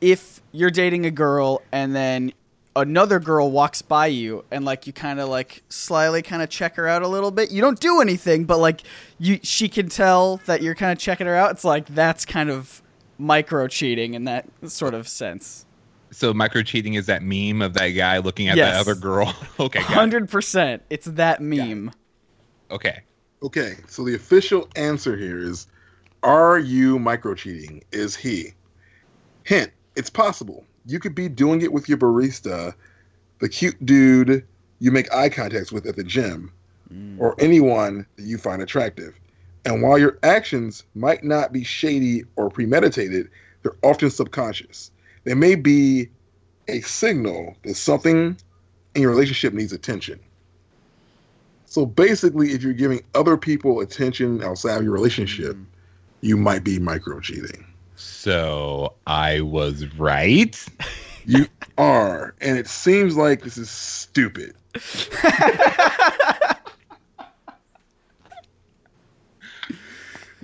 [0.00, 2.32] if you're dating a girl and then
[2.76, 6.76] another girl walks by you and like you kind of like slyly kind of check
[6.76, 7.50] her out a little bit.
[7.50, 8.82] You don't do anything, but like
[9.18, 11.50] you she can tell that you're kind of checking her out.
[11.50, 12.80] It's like that's kind of
[13.18, 15.66] micro cheating in that sort of sense.
[16.10, 18.72] So micro cheating is that meme of that guy looking at Yes.
[18.72, 19.34] that other girl.
[19.60, 19.80] okay.
[19.80, 20.82] Hundred percent.
[20.90, 21.92] It's that meme.
[22.70, 23.02] okay.
[23.42, 25.66] Okay, so the official answer here is
[26.22, 27.84] Are you micro cheating?
[27.92, 28.54] Is he?
[29.42, 30.64] Hint, it's possible.
[30.86, 32.74] You could be doing it with your barista,
[33.40, 34.46] the cute dude
[34.78, 36.52] you make eye contact with at the gym,
[36.92, 37.18] mm.
[37.18, 39.14] or anyone that you find attractive.
[39.64, 43.30] And while your actions might not be shady or premeditated,
[43.62, 44.90] they're often subconscious.
[45.24, 46.08] They may be
[46.68, 48.36] a signal that something
[48.94, 50.20] in your relationship needs attention.
[51.66, 55.64] So basically, if you're giving other people attention outside of your relationship, mm-hmm.
[56.20, 57.64] you might be micro cheating.
[57.96, 60.64] So I was right.
[61.26, 61.46] You
[61.78, 64.54] are, and it seems like this is stupid.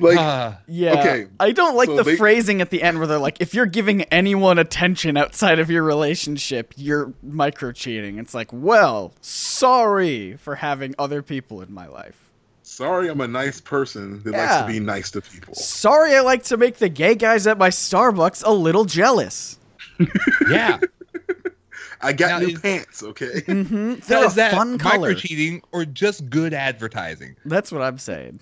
[0.00, 0.98] like, Ah, Yeah.
[1.00, 3.54] Okay, I don't like so the they- phrasing at the end where they're like, if
[3.54, 8.18] you're giving anyone attention outside of your relationship, you're micro cheating.
[8.18, 12.16] It's like, well, sorry for having other people in my life.
[12.62, 14.62] sorry, I'm a nice person that likes Yeah.
[14.62, 15.54] to be nice to people.
[15.54, 19.58] Sorry, I like to make the gay guys at my Starbucks a little jealous.
[20.50, 20.78] yeah.
[22.02, 23.42] I got Now, new is- pants, okay?
[23.42, 23.88] Mm-hmm.
[23.90, 25.14] Now, They're is that fun micro color.
[25.14, 27.36] cheating or just good advertising?
[27.44, 28.40] That's what I'm saying.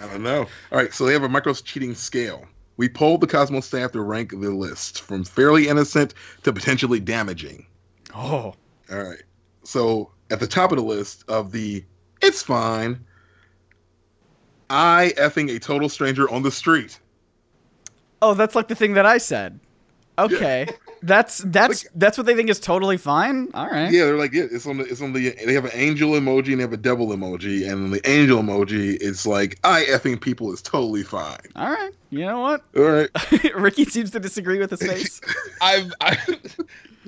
[0.00, 0.46] I don't know.
[0.72, 2.46] All right, so they have a micro cheating scale.
[2.76, 7.66] We polled the Cosmo's staff to rank the list from fairly innocent to potentially damaging.
[8.14, 8.54] Oh.
[8.90, 9.22] All right.
[9.64, 11.84] So at the top of the list of the
[12.22, 13.04] it's fine,
[14.70, 16.98] I effing a total stranger on the street.
[18.22, 19.58] Oh, that's like the thing that I said.
[20.18, 20.68] Okay.
[21.02, 23.48] That's that's that's what they think is totally fine.
[23.54, 23.90] All right.
[23.90, 26.48] Yeah, they're like, yeah, it's on the it's on the they have an angel emoji
[26.48, 30.52] and they have a devil emoji, and the angel emoji it's like I effing people
[30.52, 31.38] is totally fine.
[31.56, 31.92] All right.
[32.10, 32.62] You know what?
[32.76, 33.10] All right.
[33.54, 35.20] Ricky seems to disagree with his face.
[35.60, 36.16] I'm I'm,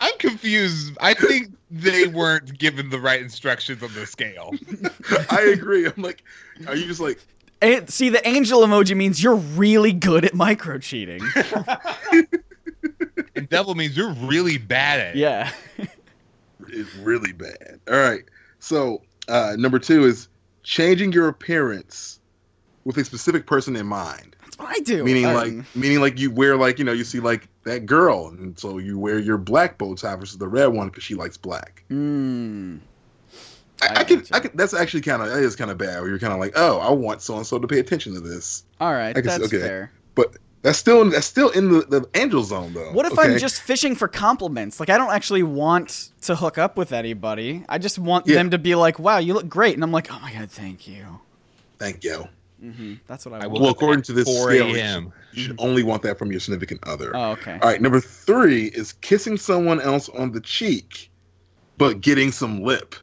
[0.00, 0.96] I'm confused.
[1.00, 4.52] I think they weren't given the right instructions on the scale.
[5.30, 5.86] I agree.
[5.86, 6.22] I'm like,
[6.66, 7.18] are you just like
[7.62, 11.22] And see, the angel emoji means you're really good at micro cheating.
[13.48, 15.18] Devil means you're really bad at it.
[15.18, 15.50] yeah.
[16.68, 17.80] it's really bad.
[17.90, 18.24] All right.
[18.58, 20.28] So uh, number two is
[20.62, 22.20] changing your appearance
[22.84, 24.36] with a specific person in mind.
[24.42, 25.04] That's what I do.
[25.04, 28.28] Meaning Um, like meaning like you wear like you know you see like that girl
[28.28, 31.36] and so you wear your black bow tie versus the red one because she likes
[31.36, 31.84] black.
[31.90, 32.80] Mm,
[33.82, 34.24] I, I I can.
[34.32, 36.38] I can that's actually kind of that is kind of bad where you're kind of
[36.38, 39.10] like oh I want so and so to pay attention to this all right.
[39.16, 39.60] I can see- That's okay.
[39.60, 39.92] fair.
[40.14, 42.92] but that's still that's still in the, the angel zone though.
[42.92, 43.32] What if okay?
[43.32, 44.78] I'm just fishing for compliments?
[44.80, 47.64] Like I don't actually want to hook up with anybody.
[47.68, 48.36] I just want Yeah.
[48.36, 50.86] them to be like, "Wow, you look great," and I'm like, "Oh my god, thank
[50.86, 51.20] you."
[51.78, 52.28] thank you.
[52.60, 53.52] hmm That's what I, I want.
[53.52, 54.76] will Well, according to this 4 scale,
[55.32, 57.16] You should only want that from your significant other.
[57.16, 57.52] Oh, okay.
[57.54, 61.10] All right, number three is kissing someone else on the cheek,
[61.78, 62.94] but getting some lip.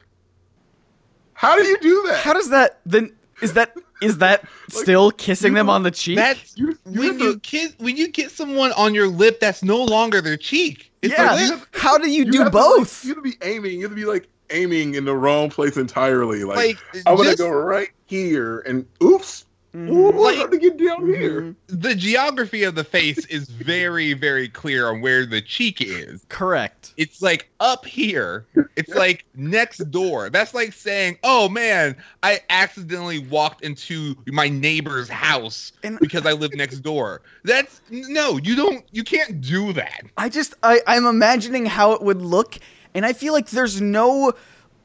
[1.32, 2.20] How do you do that?
[2.20, 3.12] How does that then?
[3.42, 6.16] Is that is that still kissing them on the cheek?
[6.16, 9.40] That's You- you when have you to- kiss when you get someone on your lip
[9.40, 10.90] that's no longer their cheek.
[11.02, 11.34] It's yeah.
[11.34, 11.60] a lip.
[11.72, 13.04] How do you, do have to, like, both?
[13.04, 13.72] you have to be aiming.
[13.74, 16.42] You have to be like aiming in the wrong place entirely.
[16.44, 19.44] Like, Like I'm gonna go right here, and oops,
[19.74, 19.90] Mhm.
[19.90, 21.42] ooh, Like- I have to get down here.
[21.42, 21.54] Mhm.
[21.68, 26.24] the geography of the face is very very clear on where the cheek is.
[26.30, 26.94] Correct.
[26.96, 28.46] It's like up here.
[28.76, 30.30] It's like next door.
[30.30, 36.32] That's like saying, "Oh man, I accidentally walked into my neighbor's house And- because I
[36.32, 38.84] live next door." That's no, you don't.
[38.92, 40.02] You can't do that.
[40.16, 42.56] I just I, I'm imagining how it would look,
[42.94, 44.32] and I feel like there's no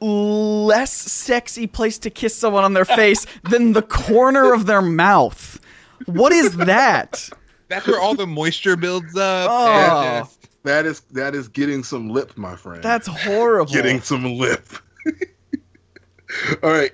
[0.03, 5.59] less sexy place to kiss someone on their face than the corner of their mouth.
[6.05, 7.29] What is that?
[7.69, 9.49] That's where all the moisture builds up.
[9.49, 10.29] Oh.
[10.63, 12.81] That is that is getting some lip, my friend.
[12.81, 13.73] That's horrible.
[13.73, 14.65] getting some lip.
[16.63, 16.91] All right,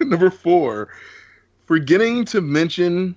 [0.00, 0.88] number four,
[1.66, 3.16] forgetting to mention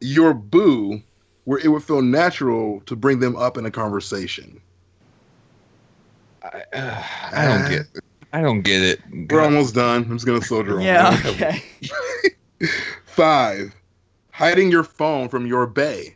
[0.00, 1.02] your boo,
[1.44, 4.60] where it would feel natural to bring them up in a conversation.
[6.42, 8.02] I, uh, I don't get.
[8.32, 9.00] I don't get it.
[9.30, 10.02] We're almost done.
[10.04, 10.82] I'm just gonna soldier on.
[10.82, 11.18] Yeah.
[11.26, 11.62] Okay.
[13.06, 13.74] Five,
[14.30, 16.14] hiding your phone from your bay.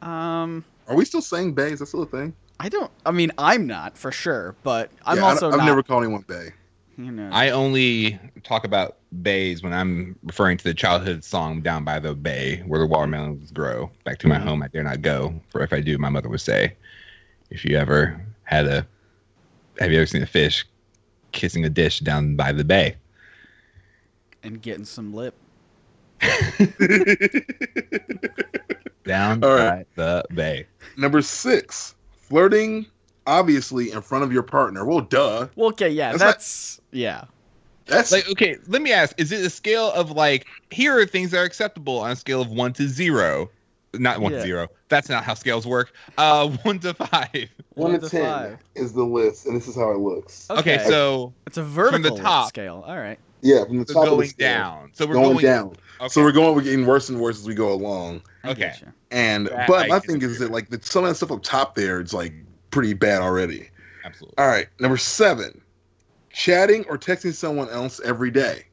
[0.00, 1.72] Um, Are we still saying bay?
[1.72, 2.34] Is that still a thing?
[2.58, 2.90] I don't.
[3.04, 5.66] I mean, I'm not for sure, but I'm Yeah, also I've not.
[5.66, 6.52] never called anyone bay.
[6.96, 7.28] you know.
[7.32, 12.14] I only talk about bays when I'm referring to the childhood song "Down by the
[12.14, 13.90] Bay," where the watermelons grow.
[14.04, 14.42] Back to my Mhm.
[14.42, 15.34] home, I dare not go.
[15.50, 16.76] For if I do, my mother would say,
[17.50, 18.86] "If you ever had a,
[19.80, 20.64] have you ever seen a fish
[21.32, 22.96] kissing a dish down by the bay?"
[24.42, 25.34] and getting some lip.
[29.04, 29.86] Down All right.
[29.96, 30.66] by the bay.
[30.96, 32.86] Number six, flirting
[33.26, 34.84] obviously in front of your partner.
[34.84, 35.48] Well, duh.
[35.56, 37.24] Well, okay, yeah, That's not- that's yeah.
[37.86, 41.32] That's Like, okay, let me ask: Is it a scale of like here are things
[41.32, 43.50] that are acceptable on a scale of one to zero?
[43.94, 44.38] Not one Yeah.
[44.38, 44.68] to zero.
[44.88, 45.92] That's not how scales work.
[46.16, 47.48] Uh, one to five.
[47.74, 48.58] one, One to to ten five.
[48.76, 50.48] is the list, and this is how it looks.
[50.50, 50.88] Okay, Okay.
[50.88, 52.48] so It's a vertical top.
[52.48, 52.84] scale.
[52.86, 53.18] All right.
[53.42, 54.90] Yeah, from the so top of the going scale, down.
[54.92, 55.68] So we're going, going, down.
[56.00, 56.08] Okay.
[56.08, 56.54] So we're going.
[56.54, 58.20] We're getting worse and worse as we go along.
[58.44, 58.74] Okay.
[59.10, 61.42] And That but I my thing is that like the, some of that stuff up
[61.42, 62.32] top there, it's like
[62.70, 63.68] pretty bad already.
[64.04, 64.34] Absolutely.
[64.38, 65.60] All right, number seven,
[66.30, 68.64] chatting or texting someone else every day.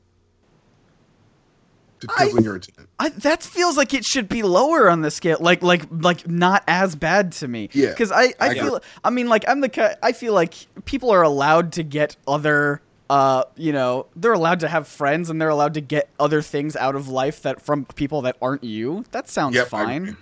[2.01, 2.87] To I- your intent.
[2.99, 6.63] I, that feels like it should be lower on the scale, like like like not
[6.67, 7.69] as bad to me.
[7.73, 10.53] Yeah, because I I I feel I mean like I'm the I feel like
[10.85, 15.41] people are allowed to get other uh you know they're allowed to have friends and
[15.41, 19.03] they're allowed to get other things out of life that from people that aren't you.
[19.11, 20.01] That sounds Yep, I fine.
[20.03, 20.15] agree.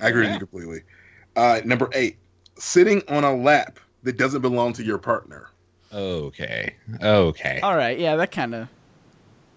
[0.00, 0.28] I agree Yeah.
[0.28, 0.80] with you completely.
[1.36, 2.16] Uh, number eight,
[2.58, 5.48] sitting on a lap that doesn't belong to your partner.
[5.92, 6.74] Okay.
[7.02, 7.60] Okay.
[7.62, 8.68] All right, yeah, that kind of.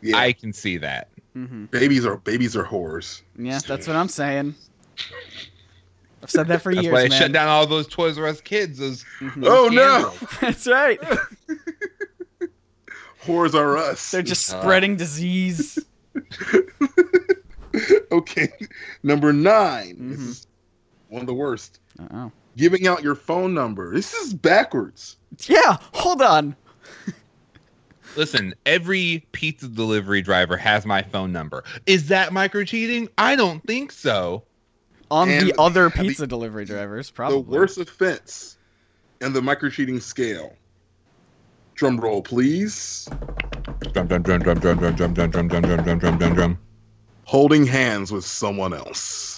[0.01, 1.09] Yeah, I can see that.
[1.45, 3.21] Hmm babies are babies are whores.
[3.37, 4.55] Yeah, that's what I'm saying.
[6.23, 7.19] I've said that for That's years, why they man.
[7.21, 8.79] shut down all those Toys R Us kids.
[8.79, 9.43] Those Mhm.
[9.45, 10.99] Oh no, That's right.
[13.23, 14.09] whores are us.
[14.11, 14.61] They're just Uh.
[14.61, 15.77] spreading disease.
[18.11, 18.51] okay.
[19.03, 20.27] Number 9 This Mhm.
[20.29, 20.47] is
[21.09, 21.79] one of the worst.
[22.11, 22.31] Oh.
[22.55, 23.93] Giving out your phone number.
[23.93, 25.17] This is backwards.
[25.45, 26.55] Yeah, hold on.
[28.15, 31.63] Listen, every pizza delivery driver has my phone number.
[31.85, 33.09] Is that micro cheating?
[33.17, 34.43] I don't think so.
[35.11, 37.43] On And the other the- pizza delivery drivers, probably.
[37.43, 38.57] The worst offense
[39.21, 40.53] in the micro cheating scale.
[41.75, 43.07] Drum roll, please.
[43.93, 46.57] Drum drum drum drum drum drum drum drum drum drum drum drum drum drum drum.
[47.25, 49.36] Holding hands with someone else.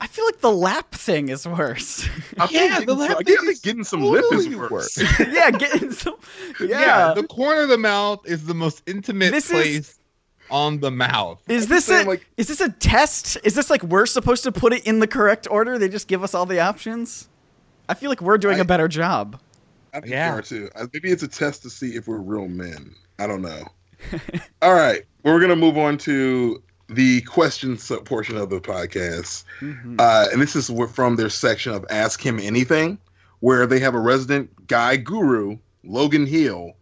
[0.00, 2.08] I feel like the lap thing is worse.
[2.38, 4.96] I Yeah, the lap some- I thing think is getting some lip is totally worse.
[5.20, 6.16] yeah, getting some.
[6.60, 6.66] Yeah.
[7.08, 7.14] Yeah.
[7.14, 9.98] the corner of the mouth is the most intimate This is- place
[10.50, 11.42] on the mouth.
[11.48, 13.36] is I'm this a like- is this a test?
[13.44, 15.78] Is this like we're supposed to put it in the correct order?
[15.78, 17.28] They just give us all the options.
[17.88, 19.40] I feel like we're doing I- a better job.
[19.92, 20.32] I think Yeah.
[20.34, 20.70] we are too.
[20.76, 22.94] Uh, Maybe it's a test to see if we're real men.
[23.18, 23.64] I don't know.
[24.62, 30.00] All right, we're gonna move on to the questions portion of the podcast, Mhm.
[30.00, 32.98] uh, and this is from their section of Ask Him Anything,
[33.40, 36.72] where they have a resident guy guru, Logan Hill,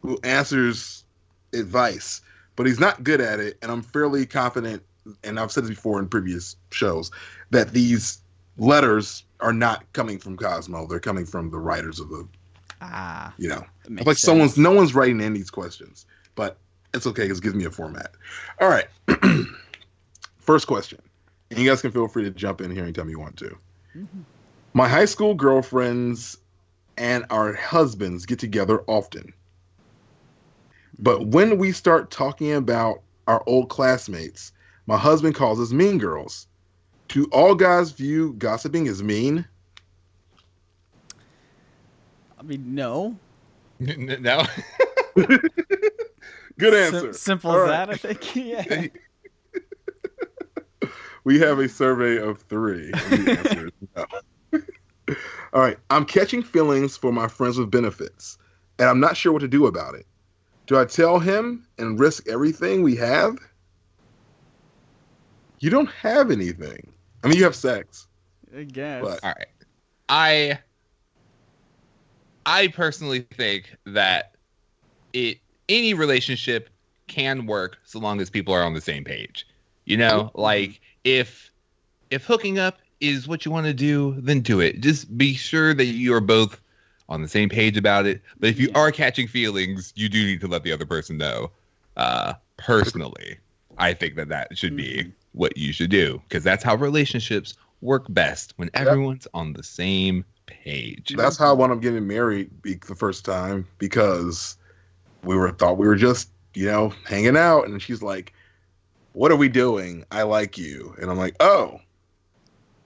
[0.00, 1.04] who answers
[1.52, 2.20] advice,
[2.54, 4.82] but he's not good at it, and I'm fairly confident,
[5.24, 7.10] and I've said this before in previous shows,
[7.50, 8.18] that these
[8.58, 12.26] letters are not coming from Cosmo; they're coming from the writers of the
[12.80, 16.04] Ah, you know, like someone's no one's writing in these questions,
[16.34, 16.58] but
[16.96, 17.24] it's okay.
[17.24, 18.12] Because it gives me a format.
[18.60, 18.88] All right.
[20.38, 21.00] First question,
[21.50, 23.56] and you guys can feel free to jump in here anytime you want to.
[23.96, 24.24] Mhm.
[24.74, 26.38] My high school girlfriends
[26.96, 29.32] and our husbands get together often,
[30.98, 34.52] but when we start talking about our old classmates,
[34.86, 36.46] my husband calls us mean girls.
[37.08, 39.46] Do all guys view gossiping as mean?
[42.38, 43.16] I mean, no.
[43.80, 44.44] N- no.
[46.58, 47.12] Good Sim- answer.
[47.12, 47.86] simple All as right.
[47.86, 48.36] that, I think.
[48.46, 48.86] Yeah.
[51.24, 52.92] We have a survey of three.
[52.92, 54.06] and the answer is no.
[55.52, 55.76] All right.
[55.90, 58.38] I'm catching feelings for my friends with benefits,
[58.78, 60.06] and I'm not sure what to do about it.
[60.68, 63.38] Do I tell him and risk everything we have?
[65.58, 66.92] You don't have anything.
[67.24, 68.06] I mean, you have sex.
[68.56, 69.02] I guess.
[69.02, 69.46] But- All right.
[70.08, 70.58] I
[72.46, 74.36] I personally think that
[75.12, 75.38] it
[75.68, 76.70] any relationship
[77.08, 79.46] can work so long as people are on the same page.
[79.84, 81.52] You know, like if
[82.10, 84.80] if hooking up is what you want to do, then do it.
[84.80, 86.60] Just be sure that you are both
[87.08, 88.22] on the same page about it.
[88.40, 91.50] But if you are catching feelings, you do need to let the other person know.
[91.96, 93.38] Uh, personally,
[93.78, 95.12] I think that that should be Mhm.
[95.32, 100.24] what you should do because that's how relationships work best when everyone's on the same
[100.46, 101.14] page.
[101.16, 104.56] That's how I wound up getting married the first time because
[105.26, 108.32] we were thought we were just you know hanging out, and she's like,
[109.12, 110.04] "What are we doing?
[110.10, 111.80] I like you," and I'm like, "Oh,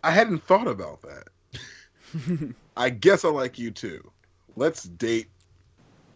[0.02, 1.28] I hadn't thought about that.
[2.76, 4.10] I guess I like you too.
[4.56, 5.28] Let's date,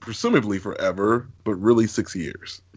[0.01, 2.63] presumably forever, but really six years."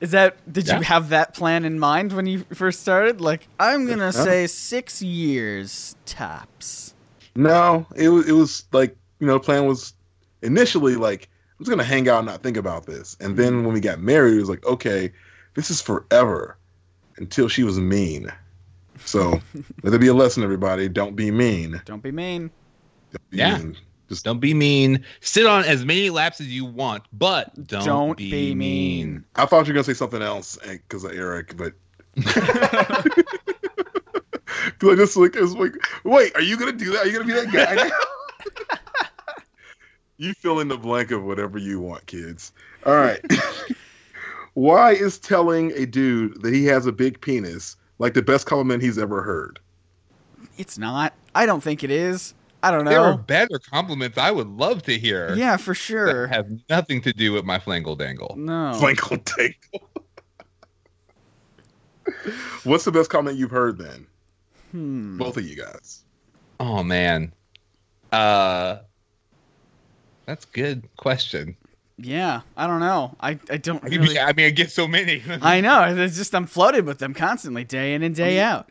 [0.00, 0.78] Is that did Yeah.
[0.78, 3.20] you have that plan in mind when you first started?
[3.20, 4.10] Like, I'm uh, gonna Yeah.
[4.10, 6.94] say six years tops.
[7.36, 9.94] No, it was it was like you know, the plan was
[10.42, 11.31] initially like I'm
[11.62, 14.34] just gonna hang out and not think about this, and then when we got married,
[14.34, 15.12] it was like okay,
[15.54, 16.56] this is forever
[17.16, 18.32] until she was mean.
[19.04, 19.40] So
[19.82, 20.88] let there be a lesson, everybody.
[20.88, 21.80] Don't be mean.
[21.84, 22.50] Don't be mean.
[23.12, 23.58] Don't be Yeah.
[23.58, 23.76] mean.
[24.08, 25.04] Just Don't be mean.
[25.20, 29.12] Sit on as many laps as you want, but don't, Don't be, be mean.
[29.12, 29.24] mean.
[29.36, 31.72] I thought you were gonna say something else eh, because of Eric, but
[34.78, 35.72] Cause I just like, I was like,
[36.04, 37.04] wait, are you gonna do that?
[37.04, 37.90] Are you gonna be that guy now?
[40.22, 42.52] You fill in the blank of whatever you want, kids.
[42.86, 43.20] All right.
[44.54, 48.82] Why is telling a dude that he has a big penis like the best compliment
[48.82, 49.58] he's ever heard?
[50.58, 51.14] It's not.
[51.34, 52.34] I don't think it is.
[52.62, 52.90] I don't know.
[52.90, 55.34] There are better compliments I would love to hear.
[55.34, 56.26] Yeah, for That sure.
[56.28, 58.34] have nothing to do with my flangle dangle.
[58.38, 58.72] No.
[58.78, 59.88] Flankle tangle.
[62.64, 64.06] What's the best comment you've heard then?
[64.70, 65.18] Hmm.
[65.18, 66.04] Both of you guys.
[66.60, 67.32] Oh man.
[68.12, 68.78] Uh
[70.26, 71.56] that's a good question.
[71.98, 73.16] Yeah, I don't know.
[73.20, 74.18] I, I don't I mean, really.
[74.18, 75.22] I mean I get so many.
[75.42, 75.84] I know.
[75.96, 78.68] It's just I'm flooded with them constantly, day in and day out.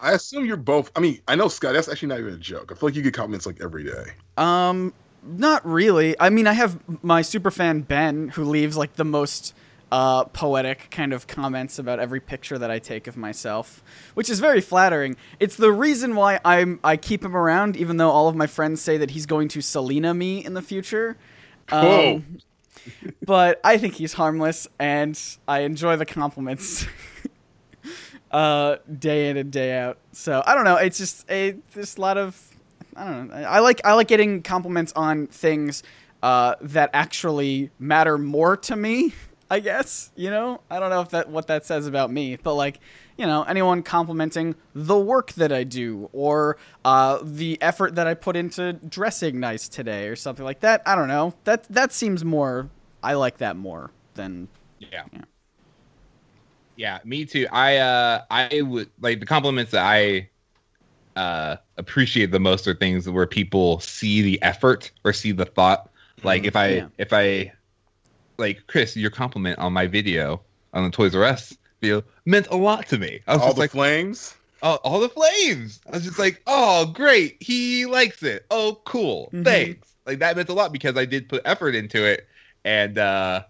[0.00, 0.90] I assume you're both.
[0.96, 1.74] I mean, I know Scott.
[1.74, 2.72] That's actually not even a joke.
[2.72, 4.04] I feel like you get compliments like every day.
[4.36, 4.92] Um,
[5.22, 6.16] not really.
[6.18, 9.54] I mean, I have my super fan Ben who leaves like the most
[9.92, 13.84] uh, poetic kind of comments about every picture that I take of myself,
[14.14, 15.16] which is very flattering.
[15.38, 18.80] It's the reason why I'm I keep him around, even though all of my friends
[18.80, 21.18] say that he's going to Selena me in the future.
[21.70, 22.22] Um, Whoa.
[23.26, 26.86] but I think he's harmless, and I enjoy the compliments.
[28.30, 29.98] uh, day in and day out.
[30.12, 30.76] So I don't know.
[30.76, 32.40] It's just a there's a lot of
[32.96, 33.34] I don't know.
[33.34, 35.82] I like I like getting compliments on things
[36.22, 39.12] uh, that actually matter more to me.
[39.52, 40.62] I guess you know.
[40.70, 42.80] I don't know if that what that says about me, but like
[43.18, 48.14] you know, anyone complimenting the work that I do or uh, the effort that I
[48.14, 50.82] put into dressing nice today or something like that.
[50.86, 51.34] I don't know.
[51.44, 52.70] That that seems more.
[53.02, 54.48] I like that more than
[54.78, 55.04] Yeah.
[55.12, 55.24] Yeah.
[56.76, 57.46] Yeah, me too.
[57.52, 60.30] I uh I would like the compliments that I
[61.16, 65.90] uh appreciate the most are things where people see the effort or see the thought.
[66.22, 66.88] Like if I Yeah.
[66.98, 67.52] if I
[68.38, 72.56] like Chris, your compliment on my video on the Toys R Us video meant a
[72.56, 73.20] lot to me.
[73.26, 74.34] I was All just the like, flames.
[74.62, 75.80] oh, all the flames.
[75.88, 78.46] I was just like, oh, great, he likes it.
[78.50, 79.44] Oh, cool, Mhm.
[79.44, 79.88] thanks.
[80.06, 82.26] Like that meant a lot because I did put effort into it,
[82.64, 83.44] and uh,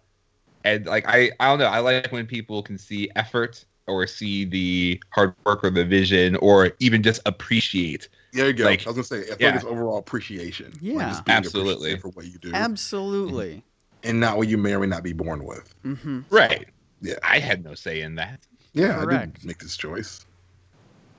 [0.64, 4.44] and like I, I don't know, I like when people can see effort or see
[4.44, 8.08] the hard work or the vision or even just appreciate.
[8.32, 8.64] There you go.
[8.64, 9.46] Like- I was gonna say, I feel yeah.
[9.48, 10.66] like it's overall appreciation.
[10.72, 11.08] Like, Yeah.
[11.08, 11.96] just being Absolutely.
[11.98, 13.62] for what you do, absolutely.
[14.04, 15.74] And not what you may or may not be born with.
[15.84, 16.20] Mm-hmm.
[16.30, 16.68] Right.
[17.00, 17.14] Yeah.
[17.22, 18.40] I had no say in that.
[18.72, 19.34] Yeah, I Correct.
[19.34, 20.24] did make this choice.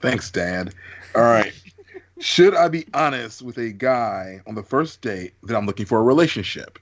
[0.02, 0.74] Thanks, Dad.
[1.16, 1.54] All right.
[2.20, 6.00] Should I be honest with a guy on the first date that I'm looking for
[6.00, 6.80] a relationship?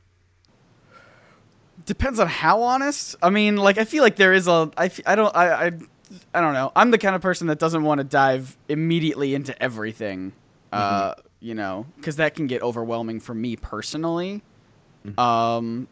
[1.86, 3.16] Depends on how honest.
[3.24, 4.70] I mean, like I feel like there is a.
[4.78, 5.36] I, f- I don't.
[5.36, 5.72] I, I.
[6.34, 6.72] I don't know.
[6.76, 10.34] I'm the kind of person that doesn't want to dive immediately into everything.
[10.72, 14.42] Uh, you know, because that can get overwhelming for me personally.
[15.06, 15.20] Mhm.
[15.20, 15.88] Um,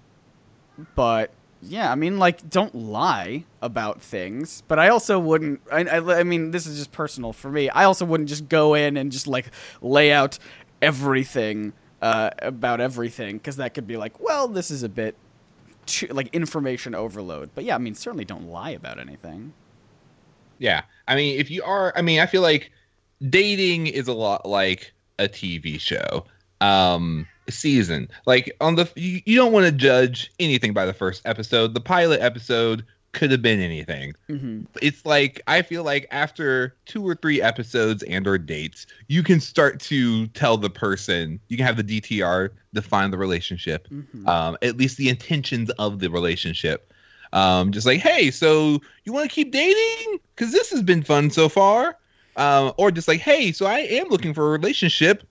[0.96, 1.32] but
[1.62, 4.64] yeah, I mean, like, don't lie about things.
[4.68, 5.62] But I also wouldn't.
[5.72, 7.70] I, I, I mean, this is just personal for me.
[7.70, 9.52] I also wouldn't just go in and just like
[9.82, 10.40] lay out
[10.82, 15.16] everything uh, about everything because that could be like, well, this is a bit
[15.86, 17.50] too, like information overload.
[17.56, 19.54] But yeah, I mean, certainly don't lie about anything.
[20.60, 20.84] Yeah.
[21.08, 22.72] I mean, if you are, I mean, I feel like
[23.28, 26.26] dating is a lot like a TV show.
[26.62, 28.10] Um, season.
[28.26, 31.74] Like on the you, you don't want to judge anything by the first episode.
[31.74, 34.14] The pilot episode could have been anything.
[34.30, 34.66] Mm-hmm.
[34.82, 39.40] It's like I feel like after two or three episodes and or dates, you can
[39.40, 41.40] start to tell the person.
[41.48, 44.28] You can have the DTR define the relationship Mm-hmm.
[44.28, 46.94] um, at least the intentions of the relationship.
[47.34, 50.20] Um, just like, hey, so you want to keep dating?
[50.36, 51.96] Because this has been fun so far.
[52.36, 55.28] Um, or just like, hey, so I am looking for a relationship.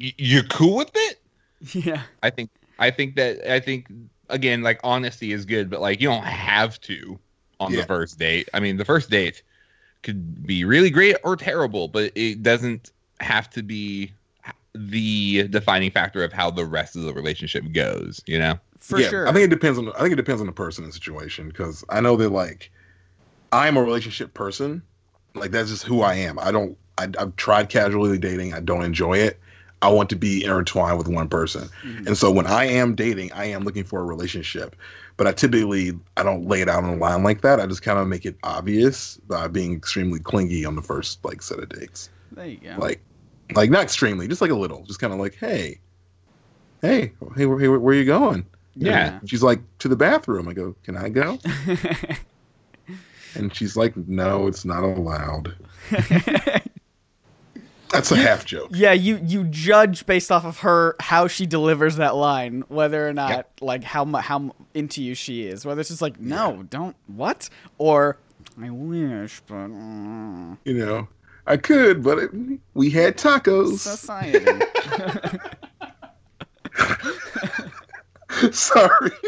[0.00, 1.20] Y- you're cool with it?
[1.72, 2.02] Yeah.
[2.22, 3.86] I think I think that I think
[4.28, 7.18] again, like honesty is good, but like you don't have to
[7.60, 7.80] on Yeah.
[7.80, 8.48] the first date.
[8.52, 9.42] I mean, the first date
[10.02, 12.90] could be really great or terrible, but it doesn't
[13.20, 14.12] have to be
[14.74, 18.20] the defining factor of how the rest of the relationship goes.
[18.26, 18.58] You know?
[18.80, 19.28] For yeah, sure.
[19.28, 19.90] I think it depends on.
[19.92, 22.70] I think it depends on the person and situation because I know that like
[23.52, 24.82] I'm a relationship person.
[25.34, 26.38] Like that's just who I am.
[26.38, 26.76] I don't.
[26.98, 28.52] I, I've tried casually dating.
[28.52, 29.40] I don't enjoy it.
[29.82, 31.68] I want to be intertwined with one person.
[31.84, 32.06] Mhm.
[32.06, 34.76] And so when I am dating, I am looking for a relationship.
[35.16, 37.60] But I typically I don't lay it out on the line like that.
[37.60, 41.42] I just kind of make it obvious by being extremely clingy on the first like
[41.42, 42.10] set of dates.
[42.32, 42.74] there you go.
[42.78, 43.00] Like
[43.54, 44.84] like not extremely, just like a little.
[44.86, 45.78] Just kind of like, hey,
[46.80, 48.46] hey, hey, where, hey, where are you going?
[48.74, 49.20] Yeah.
[49.26, 50.48] She's like, to the bathroom.
[50.48, 51.38] I go, can I go?
[53.36, 55.56] And she's like, no, it's not allowed.
[57.90, 58.70] That's a half joke.
[58.72, 63.12] yeah, you you judge based off of her how she delivers that line, whether or
[63.12, 65.64] not like how how into you she is.
[65.64, 68.18] Whether it's just like no, don't what, or
[68.60, 71.08] I wish, but mm, You know,
[71.46, 72.30] I could, but it,
[72.74, 73.78] we had tacos.
[73.78, 74.44] society.
[78.50, 79.10] Sorry.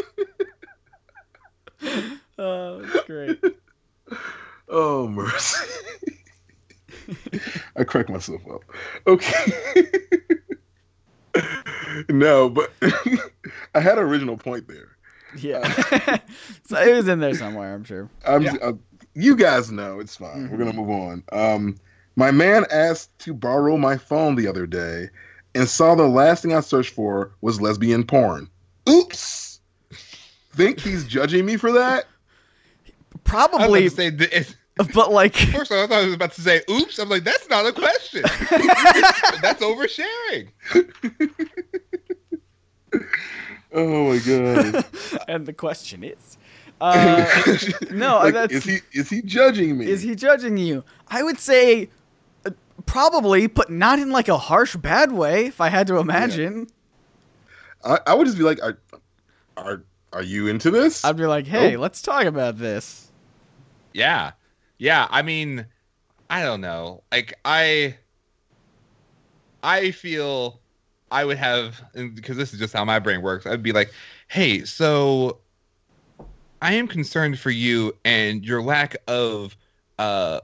[2.37, 3.39] oh, that's great.
[4.69, 5.65] Oh, mercy.
[7.75, 8.61] I cracked myself up.
[9.07, 9.85] Okay.
[12.09, 12.71] no, but
[13.75, 14.89] I had an original point there.
[15.37, 15.61] Yeah,
[16.67, 18.09] so it was in there somewhere, I'm sure.
[18.25, 18.55] I'm, Yeah.
[18.61, 18.73] uh,
[19.13, 20.49] you guys know it's fine.
[20.49, 21.23] We're gonna move on.
[21.31, 21.75] Um,
[22.15, 25.09] my man asked to borrow my phone the other day,
[25.53, 28.49] and saw the last thing I searched for was lesbian porn.
[28.89, 29.59] Oops.
[30.53, 32.05] Think he's judging me for that?
[32.05, 34.55] I was Probably, say, th- it's,
[34.93, 37.65] but like, first I thought I was about to say, "Oops!" I'm like, "That's not
[37.65, 38.21] a question.
[39.41, 40.49] That's oversharing."
[43.73, 44.85] Oh my god.
[45.27, 46.37] and the question is,
[46.79, 47.25] uh,
[47.91, 49.87] no, Like, that's is he is he judging me?
[49.87, 50.83] is he judging you?
[51.09, 51.89] I would say
[52.45, 52.51] uh,
[52.85, 55.47] probably, but not in like a harsh, bad way.
[55.47, 56.67] If I had to imagine,
[57.83, 58.79] I, I would just be like, are,
[59.57, 61.03] are are you into this?
[61.03, 61.81] I'd be like, "Hey, Nope.
[61.81, 63.11] let's talk about this."
[63.93, 64.31] Yeah.
[64.77, 65.07] Yeah.
[65.09, 65.65] I mean,
[66.29, 67.03] I don't know.
[67.11, 67.97] Like I
[69.63, 70.59] I feel
[71.11, 73.45] I would have because this is just how my brain works.
[73.45, 73.91] I'd be like,
[74.27, 75.39] "Hey, so
[76.61, 79.55] I am concerned for you and your lack of
[79.99, 80.41] uh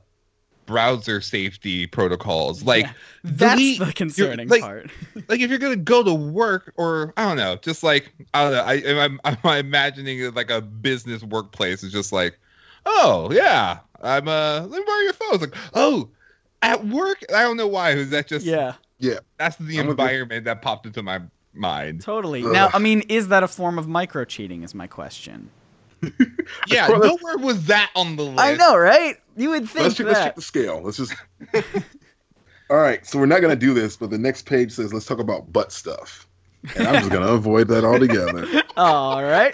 [0.66, 2.64] browser safety protocols.
[2.64, 4.90] Like Yeah, That's delete the concerning like- part.
[5.28, 8.54] like if you're gonna go to work or I don't know, just like I don't
[8.54, 12.40] know, I, I'm, I'm imagining it like a business workplace is just like,
[12.86, 15.34] oh yeah, I'm uh, let me borrow your phone.
[15.36, 16.10] It's like, oh,
[16.62, 17.92] at work, I don't know why.
[17.92, 19.20] Is that just Yeah, yeah?
[19.38, 20.04] That's the I'm with you.
[20.06, 21.22] environment that popped into my
[21.54, 22.02] mind.
[22.02, 22.44] totally.
[22.44, 22.52] Ugh.
[22.52, 24.64] Now, I mean, is that a form of micro cheating?
[24.64, 25.50] Is my question.
[26.68, 28.40] Yeah, Well, nowhere was that on the list.
[28.40, 29.16] I know, right?
[29.38, 30.82] You would think let's, check, let's check the scale.
[30.84, 31.16] Let's just.
[32.70, 35.20] All right, so we're not gonna do this, but the next page says let's talk
[35.20, 36.28] about butt stuff,
[36.76, 38.46] and I'm just gonna avoid that altogether.
[38.78, 39.54] All right.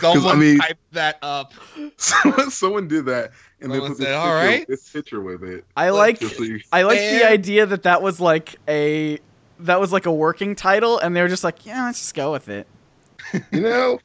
[0.00, 1.52] Someone I mean- typed that up.
[1.96, 5.20] Someone, someone did that, and then Someone put this said, picture, "All right." this picture
[5.20, 5.64] with it.
[5.76, 9.18] I like Just so you- I like the idea that that was like a
[9.60, 12.30] that was like a working title, and they were just like, yeah, let's just go
[12.30, 12.66] with it.
[13.52, 13.98] you know,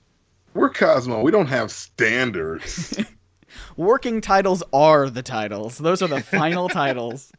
[0.55, 1.21] we're Cosmo.
[1.21, 2.99] We don't have standards.
[3.77, 5.77] Working titles are the titles.
[5.77, 7.31] Those are the final titles.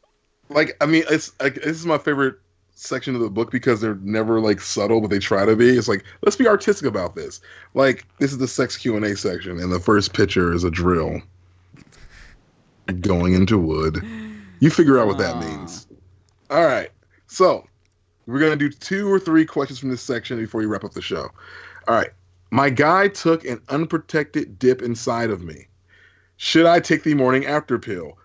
[0.49, 2.37] like, I mean, it's like this is my favorite
[2.75, 5.71] section of the book because they're never like subtle, but they try to be.
[5.71, 7.41] It's like let's be artistic about this.
[7.75, 10.71] Like this is the sex Q and A section, and the first picture is a
[10.71, 11.23] drill
[13.01, 14.05] going into wood.
[14.61, 15.87] You figure out what that means.
[16.51, 16.91] All right,
[17.27, 17.67] so
[18.27, 21.03] we're gonna do two or three questions from this section before we wrap up the
[21.03, 21.31] show.
[21.89, 22.11] All right,
[22.51, 25.69] my guy took an unprotected dip inside of me.
[26.37, 28.19] Should I take the morning after pill?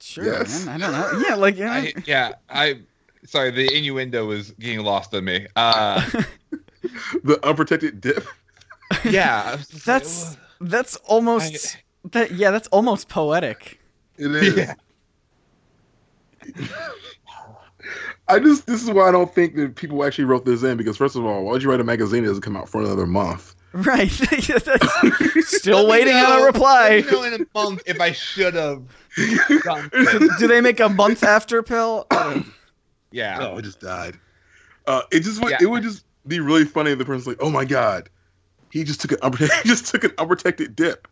[0.00, 0.64] Sure, Yes.
[0.66, 0.82] man.
[0.82, 1.28] I don't know.
[1.28, 1.72] Yeah, like yeah.
[1.72, 2.80] I, yeah, I.
[3.26, 5.46] Sorry, the innuendo was getting lost on me.
[5.56, 6.08] Uh,
[7.22, 8.24] The unprotected dip.
[9.04, 11.76] yeah, I was like, that's that's almost
[12.12, 12.30] that.
[12.32, 13.78] Yeah, that's almost poetic.
[14.16, 14.56] It is.
[14.56, 14.74] Yeah.
[18.28, 20.96] I just this is why I don't think that people actually wrote this in because
[20.96, 23.06] first of all, why would you write a magazine that doesn't come out for another
[23.06, 23.54] month?
[23.74, 24.10] Right.
[25.42, 27.04] Still Let me waiting on a reply.
[27.04, 28.82] Let me know in a month if I should have
[29.64, 29.90] done.
[30.40, 32.06] Do they make a month after pill?
[33.12, 33.38] Yeah.
[33.40, 34.18] Oh, it just died.
[34.86, 35.58] Uh, it just would Yeah.
[35.60, 36.92] it would just be really funny.
[36.92, 38.08] if The person's like, "Oh my god,
[38.70, 41.08] he just took an unprotected, he just took an unprotected dip."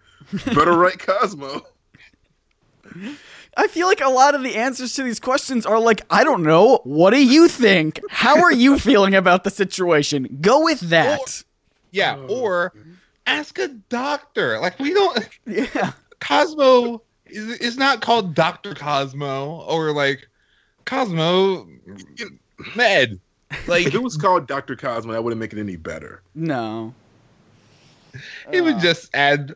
[0.46, 1.62] Better write Cosmo.
[3.56, 6.42] I feel like a lot of the answers to these questions are like, I don't
[6.44, 6.80] know.
[6.84, 8.00] What do you think?
[8.10, 10.38] How are you feeling about the situation?
[10.40, 11.42] Go with that.
[11.90, 12.40] Yeah, Oh.
[12.40, 12.72] or
[13.26, 14.58] ask a doctor.
[14.60, 15.28] Like we don't.
[15.46, 15.92] Yeah.
[16.20, 20.28] Cosmo is is not called Doctor Cosmo or like
[20.84, 21.68] Cosmo
[22.76, 23.20] Med.
[23.66, 26.22] Like If it was called Doctor Cosmo, that wouldn't make it any better.
[26.34, 26.92] No.
[28.50, 29.54] it would Uh, just add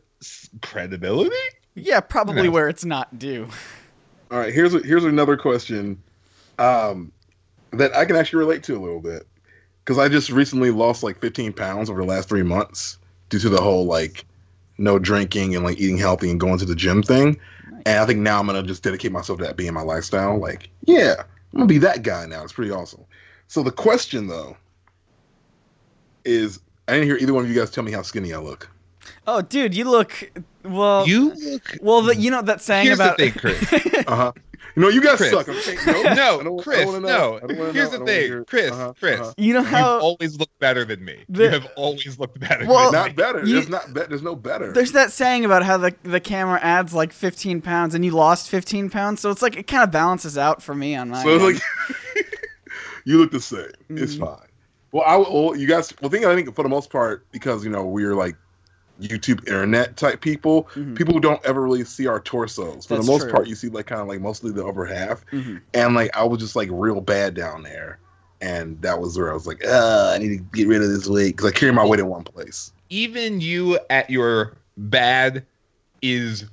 [0.62, 1.34] credibility.
[1.74, 2.50] Yeah, probably Nice.
[2.52, 3.48] where it's not due.
[4.30, 6.02] All right, here's a, here's another question,
[6.58, 7.10] um,
[7.72, 9.26] that I can actually relate to a little bit,
[9.84, 13.48] because I just recently lost like 15 pounds over the last three months due to
[13.48, 14.24] the whole like
[14.78, 17.38] no drinking and like eating healthy and going to the gym thing,
[17.86, 20.38] and I think now I'm gonna just dedicate myself to that being my lifestyle.
[20.38, 21.14] Like, yeah,
[21.52, 22.42] I'm gonna be that guy now.
[22.42, 23.04] It's pretty awesome.
[23.48, 24.56] So the question though
[26.24, 28.68] is, I didn't hear either one of you guys tell me how skinny I look.
[29.26, 30.30] Oh, dude, you look
[30.64, 31.06] well.
[31.06, 31.76] You look.
[31.80, 34.04] well, the, you know that saying Here's about the thing, Chris.
[34.06, 34.32] Uh huh.
[34.74, 35.30] You know, you guys Chris.
[35.30, 35.48] suck.
[35.48, 35.78] I'm saying,
[36.16, 36.86] no, No, Chris.
[36.86, 36.98] No.
[36.98, 37.36] know.
[37.36, 38.70] I don't wanna Here's the thing, Chris.
[38.72, 39.20] uh-huh, Chris.
[39.20, 39.34] uh-huh.
[39.36, 41.24] you know how You've always looked better than me.
[41.28, 42.64] The- you have always looked better.
[42.66, 43.12] Well, than Not me.
[43.12, 43.40] better.
[43.44, 43.92] You- there's not.
[43.92, 44.72] Be- there's no better.
[44.72, 48.48] there's that saying about how the the camera adds like 15 pounds and you lost
[48.48, 51.22] 15 pounds, so it's like it kind of balances out for me on my.
[51.22, 51.42] so end.
[51.42, 51.62] like,
[53.04, 53.66] you look the same.
[53.90, 54.20] It's Mhm.
[54.20, 54.48] fine.
[54.92, 55.92] Well, I well, you guys.
[56.00, 58.36] Well, thing I think for the most part because you know we're like
[59.02, 60.64] YouTube internet type people.
[60.74, 60.96] Mhm.
[60.96, 62.86] People who don't ever really see our torsos.
[62.86, 63.32] For That's the most true.
[63.32, 65.60] part, you see like kind of like mostly the upper half, Mhm.
[65.74, 67.98] and like I was just like real bad down there,
[68.40, 71.06] and that was where I was like, uh, I need to get rid of this
[71.08, 72.72] weight because I carry my weight in one place.
[72.90, 75.44] even you at your bad
[76.02, 76.44] is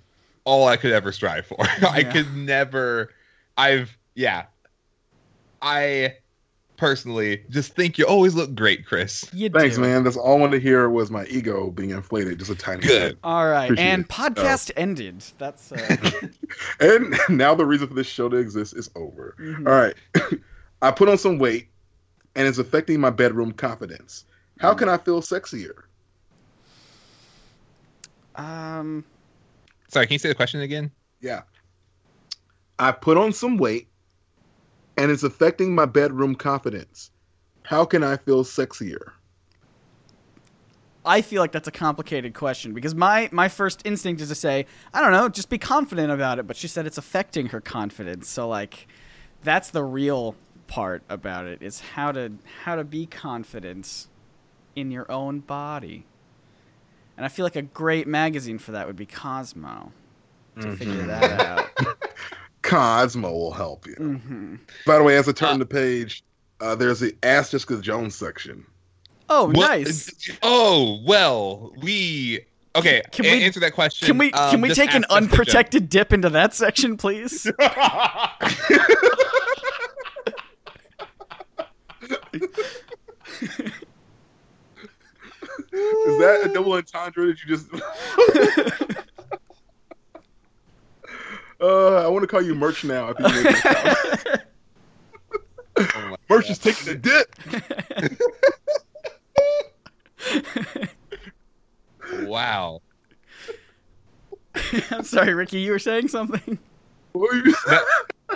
[0.45, 1.57] all I could ever strive for.
[1.89, 3.11] I could never.
[3.57, 4.45] I've yeah.
[5.61, 6.15] I
[6.79, 9.29] personally just think you always look great, Chris.
[9.33, 9.81] You Thanks, do.
[9.81, 10.03] man.
[10.03, 13.11] That's all I wanted to hear was my ego being inflated just a tiny Good.
[13.13, 13.19] bit.
[13.23, 14.07] All right, Appreciate and it.
[14.09, 15.23] podcast ended.
[15.37, 16.27] That's uh,
[16.79, 19.35] And now the reason for this show to exist is over.
[19.39, 19.67] mhm.
[19.67, 20.39] All right.
[20.81, 21.67] I put on some weight
[22.35, 24.25] and it's affecting my bedroom confidence.
[24.59, 25.73] How can I feel sexier?
[28.35, 29.03] um.
[29.89, 30.91] Sorry, can you say the question again?
[31.19, 31.41] Yeah.
[32.77, 33.88] I put on some weight
[34.99, 37.11] and it's affecting my bedroom confidence.
[37.63, 39.13] How can I feel sexier?
[41.05, 44.65] I feel like that's a complicated question because my my first instinct is to say,
[44.93, 46.47] I don't know, just be confident about it.
[46.47, 48.27] But she said it's affecting her confidence.
[48.27, 48.87] So like,
[49.41, 50.35] that's the real
[50.67, 52.33] part about it is how to
[52.63, 54.07] how to be confident
[54.75, 56.05] in your own body.
[57.15, 59.93] And I feel like a great magazine for that would be Cosmo
[60.59, 61.07] to figure Mhm.
[61.07, 61.69] that out.
[62.69, 63.95] Cosmo will help you.
[63.95, 64.55] hmm
[64.85, 66.23] By the way, as I turn Uh, the page,
[66.61, 68.65] uh, there's the Ask Jessica Jones section.
[69.29, 70.11] Oh, What- nice.
[70.43, 72.39] Oh well, we
[72.75, 73.01] okay.
[73.11, 74.05] Can a- we- answer that question?
[74.07, 77.45] Can we Um, can we take an ask Jessica unprotected dip into that section, please?
[85.71, 87.69] Is that a double entendre that you just?
[91.61, 93.09] uh, I want to call you Merch now.
[93.09, 94.45] After you make that.
[95.77, 96.49] Oh Merch God.
[96.51, 97.35] is taking a dip.
[102.23, 102.81] Wow.
[104.91, 106.57] I'm sorry, Ricky, you were saying something.
[107.13, 107.55] What were you-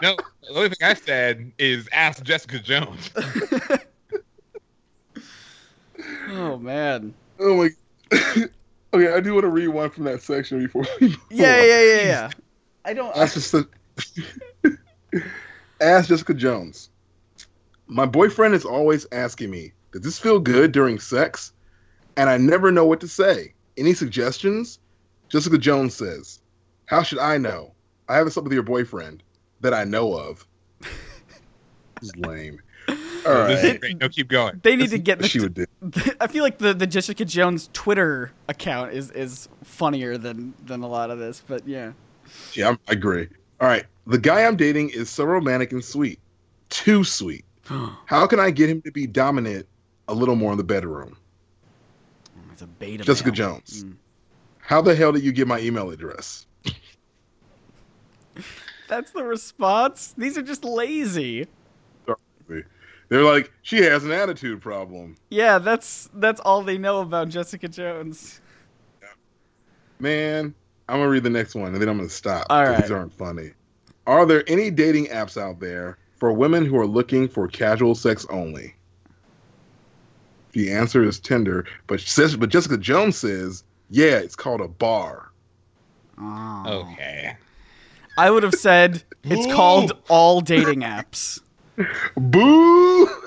[0.02, 3.10] No, the only thing I said is ask Jessica Jones.
[6.30, 7.14] Oh man.
[7.40, 7.70] oh my.
[8.94, 10.86] okay, I do want to read one from that section before.
[11.00, 12.30] we Yeah, yeah, yeah, yeah.
[12.86, 13.16] I don't.
[13.16, 13.70] Ask Jessica,
[15.82, 16.90] Ask Jessica Jones.
[17.88, 21.54] My boyfriend is always asking me, "Does this feel good during sex?"
[22.18, 23.54] And I never know what to say.
[23.78, 24.80] Any suggestions?
[25.30, 26.40] Jessica Jones says,
[26.86, 27.74] "How should I know?
[28.08, 29.24] I haven't slept with your boyfriend
[29.62, 30.46] that I know of."
[32.02, 32.60] This is lame.
[32.90, 33.66] All This right.
[33.76, 34.02] is great.
[34.02, 34.60] No, keep going.
[34.62, 35.66] they need to get What she would do.
[36.20, 40.88] I feel like the, the Jessica Jones Twitter account is, is funnier than, than a
[40.90, 41.94] lot of this, but yeah.
[42.54, 43.28] Yeah, I'm- I agree.
[43.60, 43.86] All right.
[44.08, 46.20] The guy I'm dating is so romantic and sweet.
[46.70, 47.46] Too sweet.
[48.06, 49.68] How can I get him to be dominant
[50.08, 51.18] a little more in the bedroom?
[52.52, 53.04] it's a beta.
[53.04, 53.36] Jessica male.
[53.36, 53.84] Jones.
[53.86, 53.96] Mm.
[54.60, 56.46] How the hell did you get my email address?
[58.88, 60.14] That's the response.
[60.18, 61.48] These are just lazy.
[63.10, 65.16] They're like, she has an attitude problem.
[65.30, 68.42] Yeah, that's that's all they know about Jessica Jones.
[70.00, 70.56] Man,
[70.94, 72.46] I'm gonna read the next one and then I'm gonna stop.
[72.52, 72.82] All 'cause right.
[72.84, 73.52] These aren't funny.
[74.06, 78.28] Are there any dating apps out there for women who are looking for casual sex
[78.30, 78.76] only?
[80.52, 85.32] The answer is Tinder, but says but Jessica Jones says, yeah, it's called a bar.
[86.22, 86.86] Oh.
[86.94, 87.36] Okay.
[88.20, 91.42] I would have said it's called all dating apps.
[92.16, 93.08] Boo!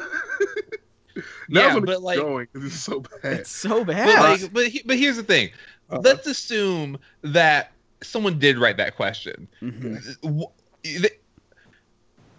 [1.48, 3.32] Yeah, Now I'm but, like- going because it's so bad.
[3.40, 4.40] It's so But bad.
[4.42, 5.50] like, but he- but here's the thing.
[5.90, 6.00] Uh-huh.
[6.02, 7.72] Let's assume that
[8.02, 9.48] someone did write that question.
[9.62, 10.02] Mhm.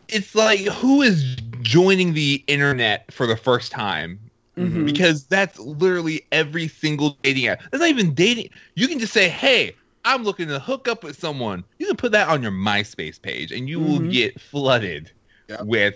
[0.10, 4.20] It's like who is joining the internet for the first time?
[4.58, 4.86] Mhm.
[4.86, 7.62] Because that's literally every single dating app.
[7.72, 8.50] That's not even dating.
[8.76, 9.76] You can just say, "Hey,
[10.06, 13.52] I'm looking to hook up with someone." You can put that on your MySpace page,
[13.52, 14.12] and you will Mhm.
[14.12, 15.12] get flooded
[15.50, 15.62] Yeah.
[15.62, 15.96] with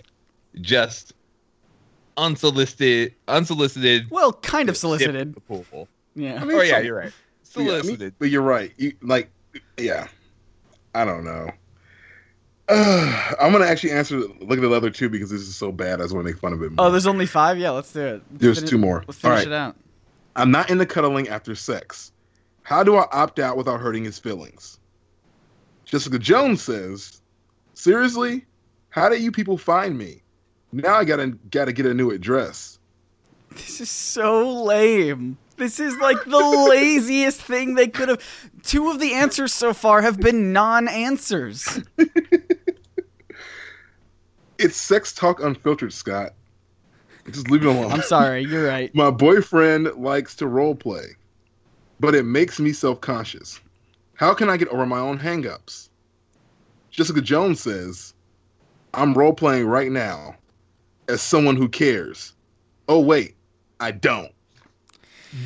[0.60, 1.12] just
[2.18, 5.34] unsolicited, unsolicited, Well, kind of solicited.
[5.36, 5.88] approval.
[6.14, 6.40] Yeah.
[6.40, 7.12] I mean, Oh yeah, some- you're right.
[7.56, 8.72] Yeah, I mean, but you're right.
[8.76, 9.30] You, like,
[9.78, 10.08] yeah,
[10.94, 11.50] I don't know.
[12.68, 14.18] Uh, I'm gonna actually answer.
[14.18, 16.00] Look at the other two because this is so bad.
[16.00, 16.72] I just want to make fun of it.
[16.78, 17.58] Oh, there's only five.
[17.58, 18.22] Yeah, let's do it.
[18.30, 19.04] Let's There's fini- two more.
[19.06, 19.46] Let's finish right.
[19.46, 19.76] it out.
[20.36, 22.12] I'm not into cuddling after sex.
[22.62, 24.78] How do I opt out without hurting his feelings?
[25.84, 27.20] Jessica Jones says,
[27.74, 28.46] "Seriously,
[28.90, 30.22] how do you people find me?
[30.72, 32.78] Now I gotta gotta get a new address."
[33.50, 35.36] This is so lame.
[35.62, 38.20] This is like the laziest thing they could have.
[38.64, 41.80] Two of the answers so far have been non-answers.
[44.58, 46.34] It's sex talk unfiltered, Scott.
[47.30, 47.92] Just leave it alone.
[47.92, 48.42] I'm sorry.
[48.42, 48.92] You're right.
[48.92, 51.16] My boyfriend likes to role play,
[52.00, 53.60] but it makes me self conscious.
[54.14, 55.90] How can I get over my own hangups?
[56.90, 58.14] Jessica Jones says,
[58.94, 60.34] I'm role playing right now
[61.08, 62.32] as someone who cares.
[62.88, 63.36] Oh, wait,
[63.78, 64.32] I don't.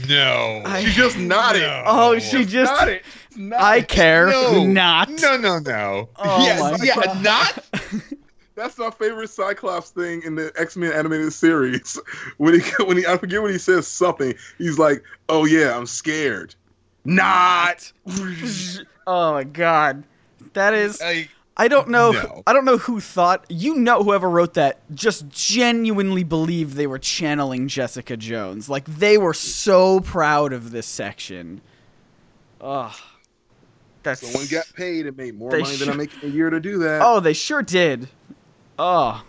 [0.09, 0.63] No.
[0.65, 1.63] I- She just nodded.
[1.63, 1.83] No.
[1.87, 2.73] Oh, she just.
[2.73, 3.03] Nodded.
[3.37, 3.65] Nodded.
[3.65, 4.65] I care No.
[4.65, 5.09] not.
[5.11, 6.09] No, no, no.
[6.17, 7.23] Oh yeah, my yeah, God.
[7.23, 7.65] not.
[8.55, 11.99] That's my favorite Cyclops thing in the X Men animated series.
[12.39, 14.35] When he, when he, I forget when he says something.
[14.59, 16.55] He's like, "Oh yeah, I'm scared."
[17.05, 17.93] Not.
[19.07, 20.03] oh my god.
[20.55, 21.01] That is.
[21.01, 22.13] Like, I don't know.
[22.13, 22.43] No.
[22.47, 23.47] I don't know who thought.
[23.49, 28.69] You know, whoever wrote that just genuinely believed they were channeling Jessica Jones.
[28.69, 31.63] Like they were so proud of this section.
[32.61, 32.95] Ugh.
[34.03, 34.21] That's.
[34.21, 36.61] Someone got paid and made more They money than I make in a year to
[36.61, 37.01] do that.
[37.03, 38.09] Oh, they sure did.
[38.79, 39.25] Oh.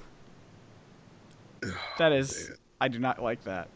[1.98, 2.50] That is.
[2.50, 2.58] man.
[2.80, 3.70] I do not like that.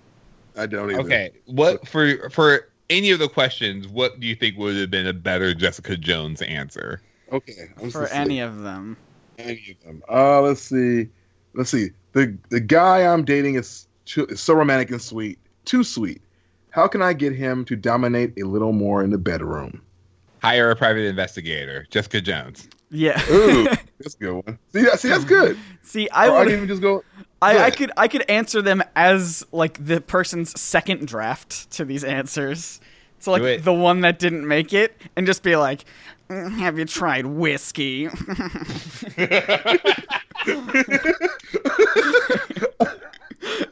[0.56, 1.06] I don't even.
[1.06, 3.88] okay, what for for any of the questions?
[3.88, 7.02] What do you think would have been a better Jessica Jones answer?
[7.32, 7.70] Okay.
[7.82, 8.98] I'm For any of them.
[9.38, 10.04] any of them.
[10.10, 11.08] Uh, let's see.
[11.54, 11.90] Let's see.
[12.14, 16.22] The the guy I'm dating is, too, is so romantic and sweet, too sweet.
[16.72, 19.82] How can I get him to dominate a little more in the bedroom?
[20.42, 22.68] Hire a private investigator, Jessica Jones.
[22.90, 23.22] Yeah.
[23.30, 23.64] Ooh,
[24.00, 24.60] that's a good one.
[24.74, 25.58] See, that, see, that's good.
[25.84, 26.48] See, I Or I would.
[26.48, 27.04] can even just go.
[27.42, 32.04] I, I could I could answer them as like the person's second draft to these
[32.04, 32.80] answers.
[33.20, 35.86] So like the one that didn't make it, and just be like, "Mm,
[36.32, 38.10] "Have you tried whiskey?"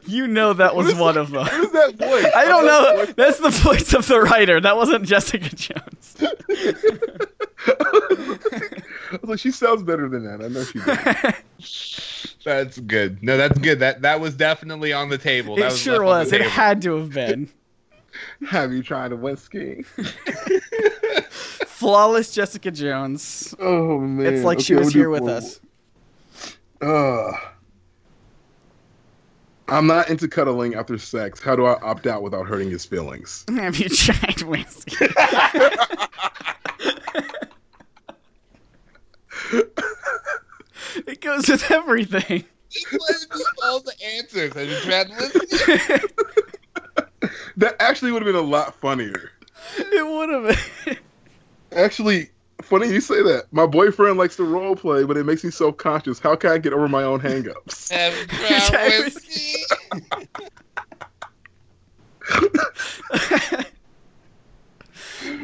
[0.06, 1.46] you know that was one of them.
[1.46, 2.26] Who's that voice?
[2.34, 3.06] I don't know.
[3.16, 4.60] That's the voice of the writer.
[4.60, 6.16] That wasn't Jessica Jones.
[9.12, 10.40] I was like, she sounds better than that.
[10.44, 12.36] I know she does.
[12.44, 13.22] That's good.
[13.22, 13.80] No, that's good.
[13.80, 15.56] That that was definitely on the table.
[15.56, 16.42] That it was sure left on the was.
[16.46, 17.50] It had to have been.
[18.48, 19.84] Have you tried a whiskey?
[21.66, 23.54] Flawless Jessica Jones.
[23.58, 25.60] Oh man, It's like she was we'll here with four us.
[26.82, 27.30] more.
[27.32, 27.38] Uh,
[29.68, 31.40] I'm not into cuddling after sex.
[31.40, 33.44] How do I opt out without hurting his feelings?
[33.56, 34.96] Have you tried whiskey?
[41.06, 42.44] it goes with everything.
[42.70, 44.54] Just let me all the answers.
[44.54, 46.06] Have you tried whiskey?
[47.56, 49.32] That actually would have been a lot funnier.
[49.76, 50.56] It would have
[50.86, 50.96] been.
[51.72, 52.30] Actually,
[52.62, 53.46] funny you say that.
[53.52, 56.18] My boyfriend likes to role play, but it makes me self conscious.
[56.18, 57.90] How can I get over my own hangups?
[57.92, 59.64] Have you Tried tried whiskey?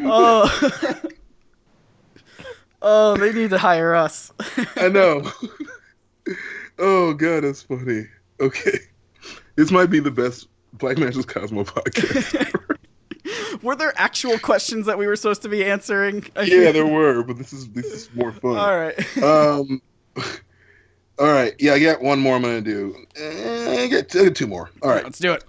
[0.05, 1.01] oh.
[2.83, 4.33] oh, they need to hire us.
[4.77, 5.31] I know.
[6.79, 8.07] oh god, that's funny.
[8.41, 8.79] Okay,
[9.55, 12.76] this might be the best Black Man's Cosmo podcast.
[13.67, 16.25] Were there actual questions that we were supposed to be answering?
[16.45, 18.57] Yeah, there were, but this is this is more fun.
[18.57, 19.19] All right.
[19.23, 19.83] Um.
[21.19, 21.55] All right.
[21.59, 22.37] Yeah, I got one more.
[22.37, 22.95] I'm gonna do.
[23.17, 24.71] Eh, I get two more.
[24.83, 25.05] All right.
[25.05, 25.45] Let's do it.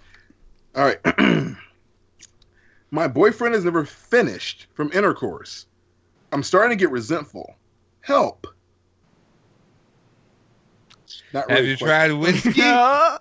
[0.76, 1.00] All right.
[2.92, 5.66] My boyfriend has never finished from intercourse.
[6.32, 7.56] I'm starting to get resentful.
[8.02, 8.48] Help.
[11.34, 12.52] Not Have you quite- tried whiskey?
[12.62, 13.18] Yeah.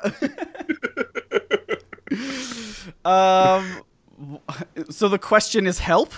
[3.05, 3.83] Um.
[4.91, 6.13] So the question is help.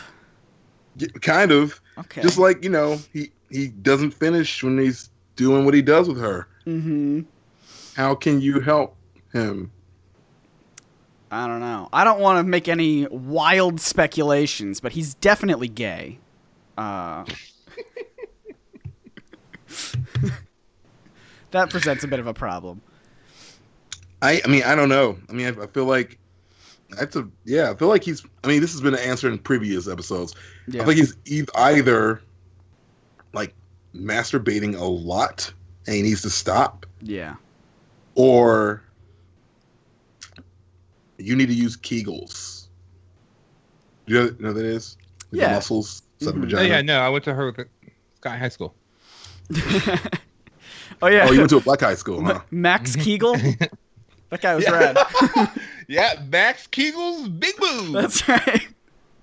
[1.22, 1.80] Kind of.
[1.98, 2.22] Okay.
[2.22, 6.18] Just like you know, he he doesn't finish when he's doing what he does with
[6.18, 6.48] her.
[6.66, 7.20] mm-hmm.
[7.94, 8.96] How can you help
[9.32, 9.70] him?
[11.30, 11.88] I don't know.
[11.92, 16.18] I don't want to make any wild speculations, but he's definitely gay.
[16.76, 17.24] Uh,
[21.50, 22.80] that presents a bit of a problem.
[24.22, 25.18] I I mean I don't know.
[25.28, 26.18] I mean I, I feel like
[26.90, 27.70] that's a yeah.
[27.70, 28.24] I feel like he's.
[28.44, 30.34] I mean this has been answered in previous episodes.
[30.66, 30.82] Yeah.
[30.82, 32.22] I think he's e- either
[33.32, 33.54] like
[33.94, 35.52] masturbating a lot
[35.86, 37.36] and he needs to stop, yeah.
[38.14, 38.82] or
[41.18, 42.66] you need to use Kegels.
[44.06, 44.96] Do you know, know what that is?
[45.30, 45.48] Like Yeah.
[45.48, 46.58] The muscles, inside the Mhm.
[46.58, 47.66] Oh yeah, no, I went to her with
[48.16, 48.74] Sky High School.
[51.02, 51.26] oh yeah.
[51.28, 52.40] Oh, you went to a black high school, huh?
[52.50, 53.36] Max Kegel.
[54.30, 54.72] that guy was Yeah.
[54.72, 55.50] rad.
[55.88, 57.92] yeah, Max Kegel's big move.
[57.92, 58.68] That's right.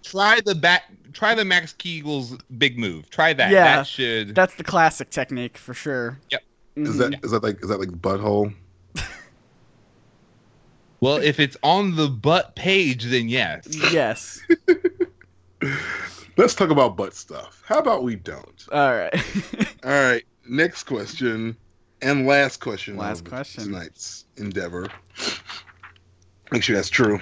[0.04, 0.84] try the back.
[1.14, 3.10] Try the Max Kegel's big move.
[3.10, 3.52] Try that.
[3.52, 3.78] Yeah.
[3.78, 4.36] that should.
[4.36, 6.20] That's the classic technique for sure.
[6.32, 6.42] Yep.
[6.78, 6.90] Mm-hmm.
[6.90, 8.54] Is that is that like is that like butthole?
[11.00, 13.68] well, if it's on the butt page, then yes.
[13.94, 14.42] Yes.
[16.38, 17.64] Let's talk about butt stuff.
[17.66, 18.66] How about we don't?
[18.74, 19.16] All right.
[19.86, 20.24] All right.
[20.48, 21.56] Next question
[22.06, 22.98] and last question.
[22.98, 23.66] Last question.
[23.66, 24.88] Tonight's endeavor.
[26.52, 27.20] Make sure that's true.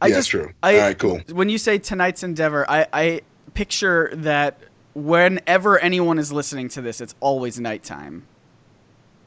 [0.00, 0.52] I yeah, just- true.
[0.62, 1.20] I- All right, cool.
[1.32, 3.20] when you say tonight's endeavor, I, I
[3.54, 4.58] picture that
[4.94, 8.26] whenever anyone is listening to this, it's always nighttime.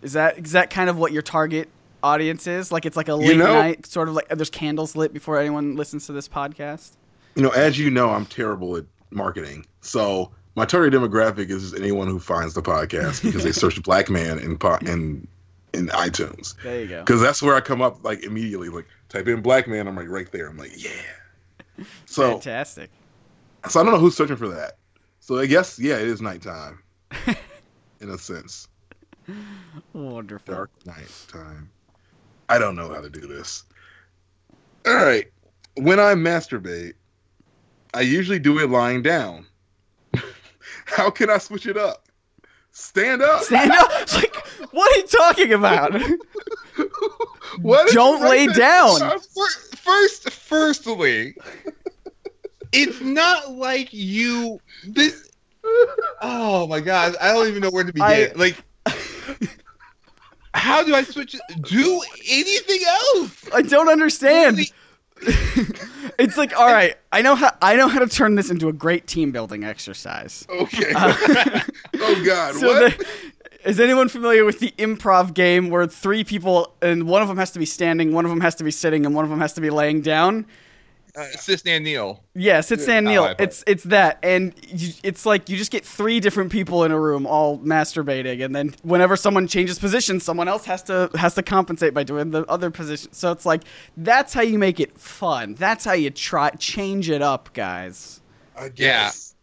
[0.02, 1.70] Is that is that kind of what your target
[2.04, 2.72] audience is?
[2.72, 5.76] Like it's like a late know- night, sort of like there's candles lit before anyone
[5.76, 6.91] listens to this podcast.
[7.36, 9.66] You know, as you know, I'm terrible at marketing.
[9.82, 14.38] So my target demographic is anyone who finds the podcast because they search "black man"
[14.39, 15.26] in po- in
[15.74, 16.99] in iTunes There you go.
[16.99, 18.68] because that's where I come up like immediately.
[18.68, 20.47] Like type in "black man," I'm like right there.
[20.49, 20.91] I'm like, yeah.
[22.05, 22.89] So Fantastic.
[23.70, 24.74] so I don't know who's searching for that.
[25.22, 26.84] So I guess yeah, it is nighttime
[28.01, 28.68] in a sense.
[29.93, 30.53] Wonderful.
[30.53, 31.70] Dark night time.
[32.49, 33.64] I don't know how to do this.
[34.86, 35.26] All right.
[35.78, 36.93] When I masturbate,
[37.93, 39.45] I usually do it lying down.
[40.90, 42.06] How can I switch it up?
[42.72, 43.42] Stand up.
[43.44, 44.14] Stand up.
[44.14, 44.36] Like,
[44.72, 46.00] what are you talking about?
[47.62, 48.56] What Don't lay there?
[48.56, 49.02] down.
[49.02, 51.36] Uh, fir- First, firstly,
[52.72, 54.60] it's not like you.
[54.88, 55.32] This.
[56.22, 58.06] Oh my god, I don't even know where to begin.
[58.08, 58.56] I- like,
[60.54, 61.34] how do I switch?
[61.36, 61.42] it?
[61.64, 63.46] Do anything else?
[63.54, 64.60] I don't understand.
[66.20, 68.74] It's like, all right, I know how I know how to turn this into a
[68.74, 70.46] great team building exercise.
[70.50, 70.92] Okay.
[70.94, 71.14] Uh,
[72.00, 72.56] oh God.
[72.56, 72.98] So what?
[72.98, 73.08] the,
[73.64, 77.52] is anyone familiar with the improv game where three people and one of them has
[77.52, 79.54] to be standing, one of them has to be sitting, and one of them has
[79.54, 80.46] to be laying down?
[81.16, 82.24] Uh, Sis and Neil.
[82.36, 83.24] Yes, it's San Oh, Neil.
[83.24, 86.91] I It's it's that, and you, it's like you just get three different people in
[86.91, 91.36] a room all masturbating, and then whenever someone changes position, someone else has to has
[91.36, 93.12] to compensate by doing the other position.
[93.14, 93.64] So it's like
[93.97, 95.55] that's how you make it fun.
[95.55, 98.22] That's how you try change it up, guys.
[98.57, 99.36] I guess.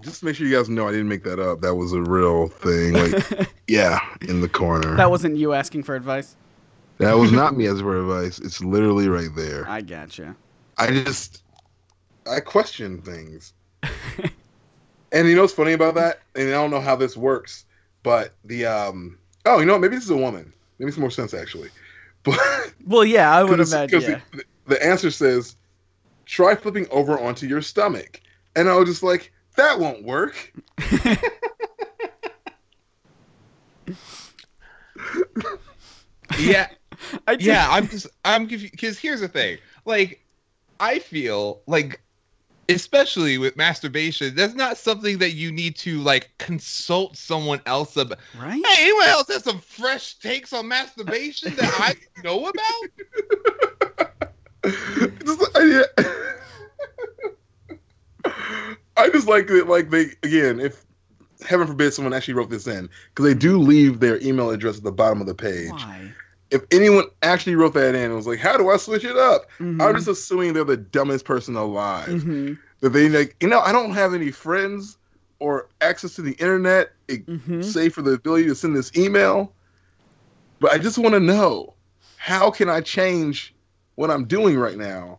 [0.00, 1.60] Just to make sure you guys know I didn't make that up.
[1.60, 2.92] That was a real thing.
[2.92, 3.98] Like, yeah,
[4.28, 4.96] in the corner.
[4.96, 6.36] That wasn't you asking for advice.
[6.98, 8.38] That was not me asking for advice.
[8.38, 9.68] It's literally right there.
[9.68, 10.36] I gotcha.
[10.78, 11.42] I just
[12.30, 13.52] I question things.
[15.12, 16.20] and you know what's funny about that?
[16.34, 17.64] And I don't know how this works,
[18.02, 19.80] but the um oh, you know what?
[19.82, 20.52] Maybe this is a woman.
[20.78, 21.70] Maybe it's more sense actually.
[22.24, 22.38] But
[22.84, 24.00] Well, yeah, I would 'cause- imagine.
[24.00, 24.20] 'cause Yeah.
[24.32, 25.56] the, the answer says
[26.26, 28.20] try flipping over onto your stomach.
[28.56, 30.52] And I was just like, that won't work.
[36.38, 36.68] Yeah,
[37.26, 37.66] I yeah.
[37.70, 39.58] I'm just I'm confused because here's the thing.
[39.84, 40.20] Like,
[40.80, 42.00] I feel like,
[42.68, 48.18] especially with masturbation, that's not something that you need to like consult someone else about.
[48.38, 48.64] right.
[48.66, 52.82] Hey, anyone else has some fresh takes on masturbation that I know about?
[55.24, 55.84] Just, I,
[58.96, 60.84] I just like that, like they again, if
[61.46, 64.84] heaven forbid someone actually wrote this in, because they do leave their email address at
[64.84, 65.70] the bottom of the page.
[65.70, 66.12] Why?
[66.50, 69.46] If anyone actually wrote that in and was like, "How do I switch it up?"
[69.58, 69.82] Mhm.
[69.82, 72.08] I'm just assuming they're the dumbest person alive.
[72.08, 72.58] Mhm.
[72.80, 74.96] That they like, you know, I don't have any friends
[75.40, 77.64] or access to the internet, Mhm.
[77.64, 79.52] save for the ability to send this email.
[80.60, 81.74] But I just want to know
[82.16, 83.54] how can I change
[83.96, 85.18] what I'm doing right now,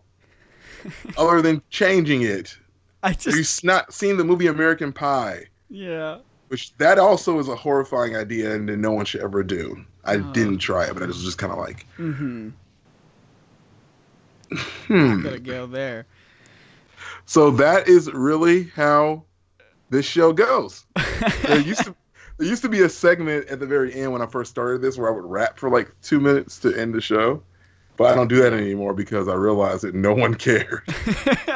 [1.17, 2.57] other than changing it.
[3.03, 5.45] I just not seen the movie American Pie?
[5.69, 6.17] yeah.
[6.49, 9.85] Which that also is a horrifying idea and no one should ever do.
[10.09, 10.31] I Oh.
[10.33, 12.49] didn't try it, but I was just kind of like, Mm-hmm.
[14.87, 15.21] Hmm.
[15.21, 16.05] Gotta go there.
[17.25, 19.23] So that is really how
[19.91, 20.85] this show goes.
[21.43, 21.95] there used to
[22.37, 24.97] there used to be a segment at the very end when I first started this
[24.97, 27.43] where I would rap for like two minutes to end the show.
[27.97, 30.81] But I don't do that anymore because I realized that no one cared.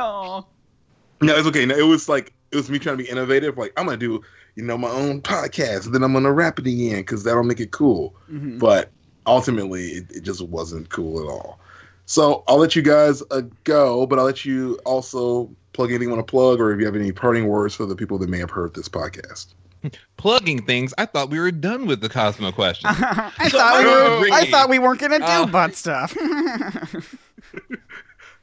[1.23, 1.27] Aw.
[1.27, 1.65] No, it's okay.
[1.65, 3.57] No, it was like it was me trying to be innovative.
[3.57, 4.21] Like I'm gonna do,
[4.55, 7.59] you know, my own podcast, and then I'm gonna wrap it again because that'll make
[7.59, 8.15] it cool.
[8.31, 8.59] Mhm.
[8.59, 8.91] But
[9.25, 11.59] ultimately, it, it just wasn't cool at all.
[12.05, 16.13] So I'll let you guys uh, go, but I'll let you also plug anything you
[16.15, 18.37] want to plug, or if you have any parting words for the people that may
[18.39, 19.53] have heard this podcast.
[20.17, 20.93] Plugging things.
[20.97, 22.89] I thought we were done with the Cosmo question.
[22.93, 23.85] I thought we
[24.29, 26.15] were, I thought we weren't gonna do Uh, butt stuff.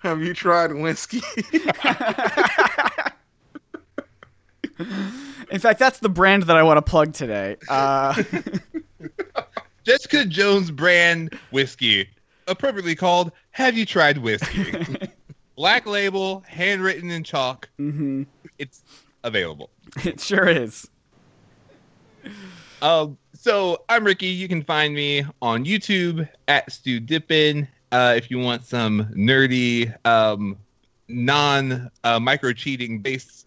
[0.01, 1.21] Have you tried whiskey?
[5.51, 7.57] In fact, that's the brand that I want to plug today.
[7.69, 8.23] Uh,
[9.85, 12.09] Jessica Jones brand whiskey,
[12.47, 14.97] appropriately called Have You Tried Whiskey?
[15.57, 17.69] Black label, handwritten in chalk.
[17.79, 18.27] mhm.
[18.59, 18.83] It's
[19.25, 19.71] available.
[20.05, 20.89] It sure is.
[22.81, 24.27] Um, so I'm Ricky.
[24.27, 27.67] You can find me on YouTube at Stu Dippin.
[27.93, 30.57] Uh, if you want some nerdy, um,
[31.09, 33.47] non uh, micro cheating based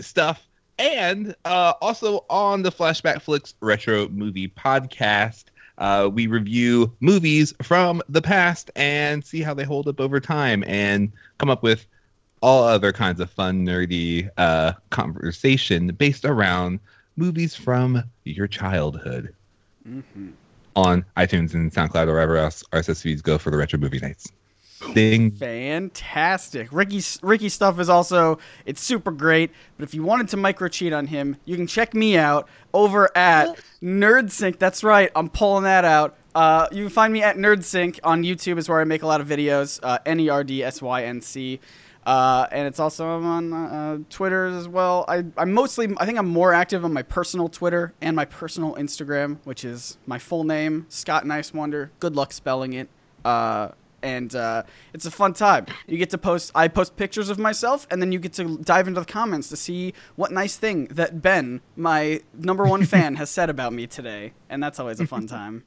[0.00, 0.46] stuff,
[0.78, 5.44] and uh, also on the Flashback Flicks Retro Movie Podcast.
[5.78, 10.62] Uh, we review movies from the past and see how they hold up over time
[10.66, 11.86] and come up with
[12.42, 16.80] all other kinds of fun, nerdy uh, conversation based around
[17.16, 19.34] movies from your childhood
[19.88, 20.32] Mhm.
[20.80, 24.32] On iTunes and SoundCloud or wherever else RSS feeds go for the retro movie nights.
[24.94, 25.30] Ding.
[25.32, 26.68] Fantastic.
[26.72, 29.50] Ricky's Ricky stuff is also it's super great.
[29.76, 33.16] But if you wanted to micro cheat on him, you can check me out over
[33.16, 34.58] at NerdSync.
[34.58, 36.16] That's right, I'm pulling that out.
[36.34, 39.20] Uh, you can find me at NerdSync on YouTube is where I make a lot
[39.20, 39.80] of videos.
[39.82, 41.60] Uh, N E R D S Y N C.
[42.06, 45.04] Uh, and it's also on uh, Twitter as well.
[45.06, 48.74] I, I'm mostly, I think I'm more active on my personal Twitter and my personal
[48.76, 51.90] Instagram, which is my full name, Scott Niswander.
[51.98, 52.88] Good luck spelling it.
[53.24, 53.68] Uh,
[54.02, 54.62] and uh,
[54.94, 55.66] it's a fun time.
[55.86, 56.52] You get to post.
[56.54, 59.56] I post pictures of myself, and then you get to dive into the comments to
[59.56, 64.32] see what nice thing that Ben, my number one fan, has said about me today,
[64.48, 65.64] and that's always a fun time.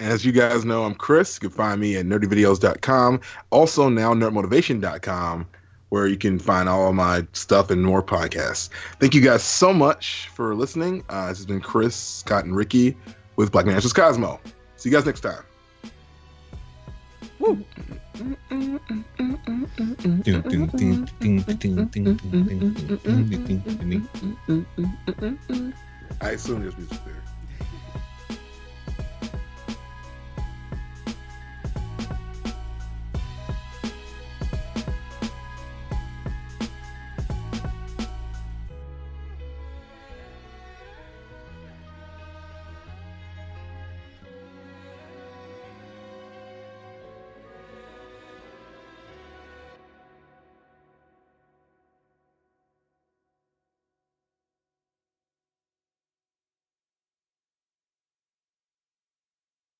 [0.00, 1.38] And as you guys know, I'm Chris.
[1.40, 3.20] You can find me at nerdyvideos.com.
[3.50, 5.46] Also now nerdmotivation.com,
[5.90, 8.70] where you can find all of my stuff and more podcasts.
[8.98, 11.04] Thank you guys so much for listening.
[11.10, 12.96] Uh, this has been Chris, Scott, and Ricky
[13.36, 14.40] with Black Masters Cosmo.
[14.76, 15.44] See you guys next time.
[17.38, 17.62] Woo.
[26.22, 27.22] I assume there's music there.